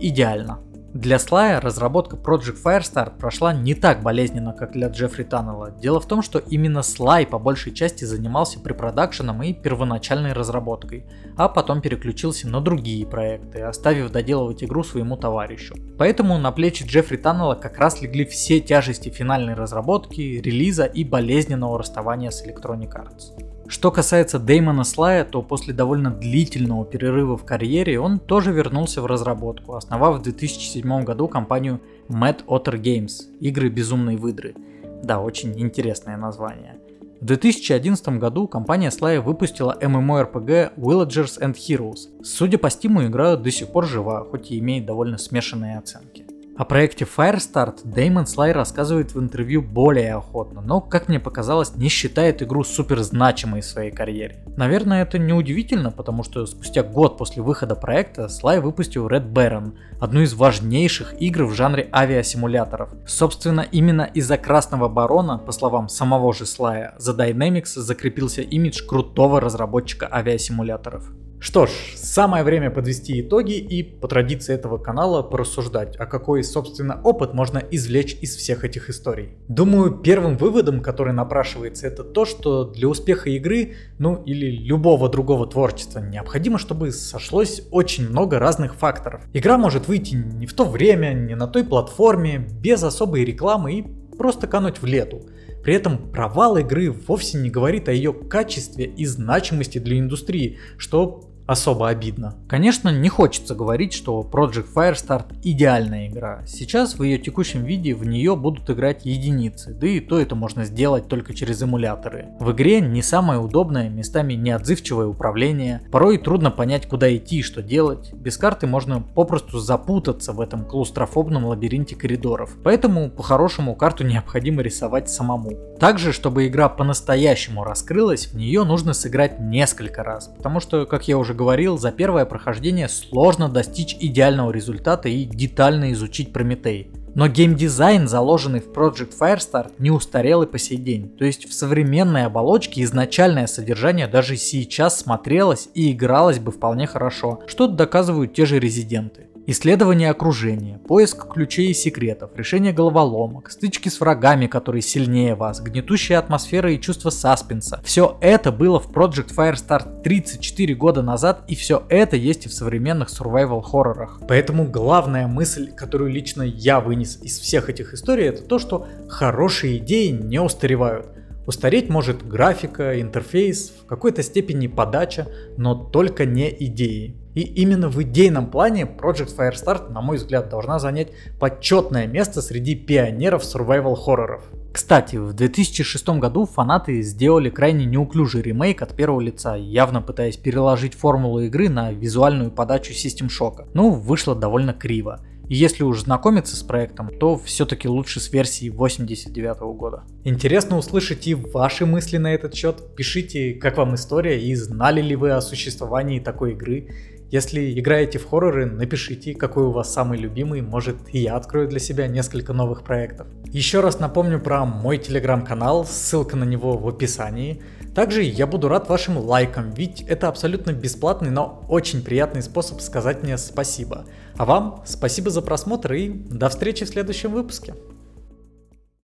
Идеально. 0.00 0.60
Для 0.94 1.18
Слая 1.18 1.60
разработка 1.60 2.14
Project 2.14 2.62
Firestar 2.64 3.18
прошла 3.18 3.52
не 3.52 3.74
так 3.74 4.04
болезненно, 4.04 4.52
как 4.52 4.70
для 4.70 4.86
Джеффри 4.86 5.24
Таннелла. 5.24 5.72
Дело 5.72 5.98
в 5.98 6.06
том, 6.06 6.22
что 6.22 6.38
именно 6.38 6.84
Слай 6.84 7.26
по 7.26 7.40
большей 7.40 7.74
части 7.74 8.04
занимался 8.04 8.60
препродакшеном 8.60 9.42
и 9.42 9.52
первоначальной 9.52 10.32
разработкой, 10.34 11.04
а 11.36 11.48
потом 11.48 11.80
переключился 11.80 12.48
на 12.48 12.60
другие 12.60 13.04
проекты, 13.08 13.62
оставив 13.62 14.12
доделывать 14.12 14.62
игру 14.62 14.84
своему 14.84 15.16
товарищу. 15.16 15.74
Поэтому 15.98 16.38
на 16.38 16.52
плечи 16.52 16.84
Джеффри 16.84 17.16
Таннелла 17.16 17.56
как 17.56 17.76
раз 17.78 18.00
легли 18.00 18.24
все 18.24 18.60
тяжести 18.60 19.08
финальной 19.08 19.54
разработки, 19.54 20.20
релиза 20.20 20.84
и 20.84 21.02
болезненного 21.02 21.76
расставания 21.76 22.30
с 22.30 22.46
Electronic 22.46 22.92
Arts. 22.92 23.53
Что 23.74 23.90
касается 23.90 24.38
Дэймона 24.38 24.84
Слая, 24.84 25.24
то 25.24 25.42
после 25.42 25.74
довольно 25.74 26.12
длительного 26.12 26.84
перерыва 26.84 27.36
в 27.36 27.44
карьере 27.44 27.98
он 27.98 28.20
тоже 28.20 28.52
вернулся 28.52 29.02
в 29.02 29.06
разработку, 29.06 29.74
основав 29.74 30.20
в 30.20 30.22
2007 30.22 31.02
году 31.02 31.26
компанию 31.26 31.80
Mad 32.08 32.44
Otter 32.46 32.80
Games, 32.80 33.24
игры 33.40 33.68
безумной 33.70 34.14
выдры. 34.14 34.54
Да, 35.02 35.20
очень 35.20 35.60
интересное 35.60 36.16
название. 36.16 36.76
В 37.20 37.24
2011 37.24 38.20
году 38.20 38.46
компания 38.46 38.92
Слая 38.92 39.20
выпустила 39.20 39.76
MMORPG 39.80 40.76
Villagers 40.76 41.40
and 41.40 41.54
Heroes. 41.54 42.22
Судя 42.22 42.58
по 42.58 42.70
стиму, 42.70 43.04
игра 43.04 43.34
до 43.34 43.50
сих 43.50 43.72
пор 43.72 43.86
жива, 43.86 44.24
хоть 44.24 44.52
и 44.52 44.58
имеет 44.60 44.86
довольно 44.86 45.18
смешанные 45.18 45.78
оценки. 45.78 46.23
О 46.56 46.64
проекте 46.64 47.04
Firestart 47.04 47.80
Дэймон 47.82 48.28
Слай 48.28 48.52
рассказывает 48.52 49.12
в 49.12 49.18
интервью 49.18 49.60
более 49.60 50.14
охотно, 50.14 50.60
но, 50.60 50.80
как 50.80 51.08
мне 51.08 51.18
показалось, 51.18 51.74
не 51.74 51.88
считает 51.88 52.42
игру 52.42 52.62
супер 52.62 53.02
значимой 53.02 53.60
в 53.60 53.64
своей 53.64 53.90
карьере. 53.90 54.44
Наверное, 54.56 55.02
это 55.02 55.18
не 55.18 55.32
удивительно, 55.32 55.90
потому 55.90 56.22
что 56.22 56.46
спустя 56.46 56.84
год 56.84 57.18
после 57.18 57.42
выхода 57.42 57.74
проекта 57.74 58.28
Слай 58.28 58.60
выпустил 58.60 59.08
Red 59.08 59.32
Baron, 59.32 59.72
одну 59.98 60.20
из 60.20 60.34
важнейших 60.34 61.20
игр 61.20 61.42
в 61.42 61.54
жанре 61.54 61.88
авиасимуляторов. 61.92 62.90
Собственно, 63.04 63.62
именно 63.62 64.02
из-за 64.02 64.38
Красного 64.38 64.88
Барона, 64.88 65.38
по 65.38 65.50
словам 65.50 65.88
самого 65.88 66.32
же 66.32 66.46
Слая, 66.46 66.94
за 66.98 67.14
Dynamics 67.14 67.80
закрепился 67.80 68.42
имидж 68.42 68.86
крутого 68.86 69.40
разработчика 69.40 70.08
авиасимуляторов. 70.08 71.10
Что 71.44 71.66
ж, 71.66 71.70
самое 71.96 72.42
время 72.42 72.70
подвести 72.70 73.20
итоги 73.20 73.58
и 73.58 73.82
по 73.82 74.08
традиции 74.08 74.54
этого 74.54 74.78
канала 74.78 75.22
порассуждать, 75.22 75.94
а 75.98 76.06
какой, 76.06 76.42
собственно, 76.42 76.98
опыт 77.04 77.34
можно 77.34 77.58
извлечь 77.58 78.16
из 78.22 78.34
всех 78.34 78.64
этих 78.64 78.88
историй. 78.88 79.36
Думаю, 79.46 79.90
первым 79.90 80.38
выводом, 80.38 80.80
который 80.80 81.12
напрашивается, 81.12 81.86
это 81.86 82.02
то, 82.02 82.24
что 82.24 82.64
для 82.64 82.88
успеха 82.88 83.28
игры, 83.28 83.74
ну 83.98 84.22
или 84.24 84.50
любого 84.52 85.10
другого 85.10 85.46
творчества, 85.46 85.98
необходимо, 85.98 86.56
чтобы 86.56 86.92
сошлось 86.92 87.60
очень 87.70 88.08
много 88.08 88.38
разных 88.38 88.74
факторов. 88.74 89.20
Игра 89.34 89.58
может 89.58 89.86
выйти 89.86 90.14
не 90.14 90.46
в 90.46 90.54
то 90.54 90.64
время, 90.64 91.12
не 91.12 91.34
на 91.34 91.46
той 91.46 91.62
платформе, 91.62 92.48
без 92.58 92.82
особой 92.82 93.22
рекламы 93.22 93.74
и 93.74 93.86
просто 94.16 94.46
кануть 94.46 94.80
в 94.80 94.86
лету. 94.86 95.20
При 95.62 95.74
этом 95.74 96.10
провал 96.10 96.56
игры 96.56 96.90
вовсе 96.90 97.36
не 97.36 97.50
говорит 97.50 97.88
о 97.90 97.92
ее 97.92 98.14
качестве 98.14 98.86
и 98.86 99.04
значимости 99.04 99.76
для 99.76 99.98
индустрии, 99.98 100.58
что 100.78 101.33
особо 101.46 101.88
обидно. 101.88 102.34
Конечно, 102.48 102.88
не 102.88 103.08
хочется 103.08 103.54
говорить, 103.54 103.92
что 103.92 104.20
Project 104.20 104.68
Firestart 104.74 105.34
идеальная 105.42 106.08
игра. 106.08 106.42
Сейчас 106.46 106.98
в 106.98 107.02
ее 107.02 107.18
текущем 107.18 107.64
виде 107.64 107.94
в 107.94 108.06
нее 108.06 108.36
будут 108.36 108.70
играть 108.70 109.04
единицы, 109.04 109.74
да 109.74 109.86
и 109.86 110.00
то 110.00 110.18
это 110.18 110.34
можно 110.34 110.64
сделать 110.64 111.08
только 111.08 111.34
через 111.34 111.62
эмуляторы. 111.62 112.28
В 112.40 112.52
игре 112.52 112.80
не 112.80 113.02
самое 113.02 113.40
удобное, 113.40 113.88
местами 113.88 114.34
неотзывчивое 114.34 115.06
управление, 115.06 115.82
порой 115.92 116.18
трудно 116.18 116.50
понять 116.50 116.88
куда 116.88 117.14
идти 117.14 117.38
и 117.38 117.42
что 117.42 117.62
делать. 117.62 118.12
Без 118.14 118.36
карты 118.36 118.66
можно 118.66 119.00
попросту 119.00 119.58
запутаться 119.58 120.32
в 120.32 120.40
этом 120.40 120.64
клаустрофобном 120.64 121.44
лабиринте 121.44 121.96
коридоров. 121.96 122.56
Поэтому 122.64 123.10
по-хорошему 123.10 123.74
карту 123.74 124.04
необходимо 124.04 124.62
рисовать 124.62 125.10
самому. 125.10 125.52
Также, 125.78 126.12
чтобы 126.12 126.46
игра 126.46 126.68
по-настоящему 126.68 127.64
раскрылась, 127.64 128.28
в 128.28 128.36
нее 128.36 128.64
нужно 128.64 128.94
сыграть 128.94 129.40
несколько 129.40 130.02
раз, 130.02 130.28
потому 130.28 130.60
что, 130.60 130.86
как 130.86 131.08
я 131.08 131.18
уже 131.18 131.33
уже 131.34 131.36
говорил, 131.36 131.78
за 131.78 131.90
первое 131.90 132.24
прохождение 132.24 132.88
сложно 132.88 133.48
достичь 133.48 133.96
идеального 134.00 134.52
результата 134.52 135.08
и 135.08 135.24
детально 135.24 135.92
изучить 135.92 136.32
Прометей. 136.32 136.90
Но 137.16 137.28
геймдизайн, 137.28 138.08
заложенный 138.08 138.60
в 138.60 138.72
Project 138.72 139.12
Firestart, 139.20 139.72
не 139.78 139.90
устарел 139.90 140.42
и 140.42 140.46
по 140.46 140.58
сей 140.58 140.78
день. 140.78 141.08
То 141.16 141.24
есть 141.24 141.48
в 141.48 141.52
современной 141.52 142.26
оболочке 142.26 142.82
изначальное 142.82 143.46
содержание 143.46 144.08
даже 144.08 144.36
сейчас 144.36 144.98
смотрелось 144.98 145.68
и 145.74 145.92
игралось 145.92 146.40
бы 146.40 146.50
вполне 146.50 146.86
хорошо, 146.86 147.40
что 147.46 147.68
доказывают 147.68 148.34
те 148.34 148.46
же 148.46 148.58
резиденты. 148.58 149.28
Исследование 149.46 150.08
окружения, 150.08 150.78
поиск 150.78 151.28
ключей 151.30 151.68
и 151.68 151.74
секретов, 151.74 152.30
решение 152.34 152.72
головоломок, 152.72 153.50
стычки 153.50 153.90
с 153.90 154.00
врагами, 154.00 154.46
которые 154.46 154.80
сильнее 154.80 155.34
вас, 155.34 155.60
гнетущая 155.60 156.18
атмосфера 156.18 156.72
и 156.72 156.80
чувство 156.80 157.10
саспенса. 157.10 157.82
Все 157.84 158.16
это 158.22 158.50
было 158.50 158.80
в 158.80 158.90
Project 158.90 159.34
Firestar 159.36 160.02
34 160.02 160.74
года 160.74 161.02
назад 161.02 161.42
и 161.46 161.54
все 161.56 161.84
это 161.90 162.16
есть 162.16 162.46
и 162.46 162.48
в 162.48 162.54
современных 162.54 163.10
survival 163.10 163.60
хоррорах. 163.60 164.22
Поэтому 164.26 164.64
главная 164.64 165.26
мысль, 165.26 165.70
которую 165.72 166.10
лично 166.10 166.40
я 166.40 166.80
вынес 166.80 167.18
из 167.20 167.38
всех 167.38 167.68
этих 167.68 167.92
историй, 167.92 168.24
это 168.24 168.44
то, 168.44 168.58
что 168.58 168.86
хорошие 169.10 169.76
идеи 169.76 170.08
не 170.08 170.40
устаревают. 170.40 171.08
Устареть 171.46 171.90
может 171.90 172.26
графика, 172.26 172.98
интерфейс, 172.98 173.74
в 173.82 173.84
какой-то 173.84 174.22
степени 174.22 174.68
подача, 174.68 175.28
но 175.58 175.74
только 175.74 176.24
не 176.24 176.48
идеи. 176.64 177.20
И 177.34 177.40
именно 177.40 177.88
в 177.88 178.00
идейном 178.02 178.50
плане 178.50 178.82
Project 178.82 179.36
Firestart, 179.36 179.90
на 179.90 180.00
мой 180.00 180.16
взгляд, 180.16 180.48
должна 180.48 180.78
занять 180.78 181.08
почетное 181.38 182.06
место 182.06 182.40
среди 182.42 182.74
пионеров 182.74 183.42
survival 183.42 183.96
хорроров. 183.96 184.44
Кстати, 184.72 185.16
в 185.16 185.32
2006 185.32 186.08
году 186.18 186.46
фанаты 186.46 187.00
сделали 187.02 187.48
крайне 187.48 187.84
неуклюжий 187.84 188.42
ремейк 188.42 188.82
от 188.82 188.96
первого 188.96 189.20
лица, 189.20 189.54
явно 189.54 190.02
пытаясь 190.02 190.36
переложить 190.36 190.94
формулу 190.94 191.40
игры 191.40 191.68
на 191.68 191.92
визуальную 191.92 192.50
подачу 192.50 192.92
System 192.92 193.28
Shock. 193.28 193.68
Ну, 193.72 193.90
вышло 193.90 194.34
довольно 194.34 194.72
криво. 194.72 195.20
И 195.48 195.54
если 195.56 195.84
уж 195.84 196.00
знакомиться 196.00 196.56
с 196.56 196.62
проектом, 196.62 197.10
то 197.18 197.36
все-таки 197.36 197.86
лучше 197.86 198.18
с 198.18 198.32
версии 198.32 198.70
89 198.70 199.60
года. 199.76 200.04
Интересно 200.24 200.78
услышать 200.78 201.26
и 201.28 201.34
ваши 201.34 201.84
мысли 201.84 202.16
на 202.16 202.32
этот 202.32 202.54
счет. 202.54 202.96
Пишите, 202.96 203.54
как 203.54 203.76
вам 203.76 203.94
история 203.94 204.42
и 204.42 204.54
знали 204.54 205.02
ли 205.02 205.14
вы 205.16 205.32
о 205.32 205.42
существовании 205.42 206.18
такой 206.18 206.52
игры. 206.52 206.88
Если 207.30 207.78
играете 207.78 208.18
в 208.18 208.28
хорроры, 208.28 208.66
напишите, 208.66 209.34
какой 209.34 209.64
у 209.64 209.70
вас 209.70 209.92
самый 209.92 210.18
любимый, 210.18 210.62
может 210.62 210.96
и 211.12 211.20
я 211.20 211.36
открою 211.36 211.68
для 211.68 211.80
себя 211.80 212.06
несколько 212.06 212.52
новых 212.52 212.84
проектов. 212.84 213.26
Еще 213.46 213.80
раз 213.80 213.98
напомню 213.98 214.40
про 214.40 214.64
мой 214.64 214.98
телеграм-канал, 214.98 215.84
ссылка 215.84 216.36
на 216.36 216.44
него 216.44 216.76
в 216.76 216.88
описании. 216.88 217.62
Также 217.94 218.22
я 218.22 218.46
буду 218.46 218.68
рад 218.68 218.88
вашим 218.88 219.18
лайкам, 219.18 219.70
ведь 219.70 220.02
это 220.02 220.28
абсолютно 220.28 220.72
бесплатный, 220.72 221.30
но 221.30 221.64
очень 221.68 222.02
приятный 222.02 222.42
способ 222.42 222.80
сказать 222.80 223.22
мне 223.22 223.38
спасибо. 223.38 224.04
А 224.36 224.44
вам 224.44 224.82
спасибо 224.84 225.30
за 225.30 225.42
просмотр 225.42 225.92
и 225.92 226.08
до 226.08 226.48
встречи 226.48 226.84
в 226.84 226.88
следующем 226.88 227.32
выпуске. 227.32 227.74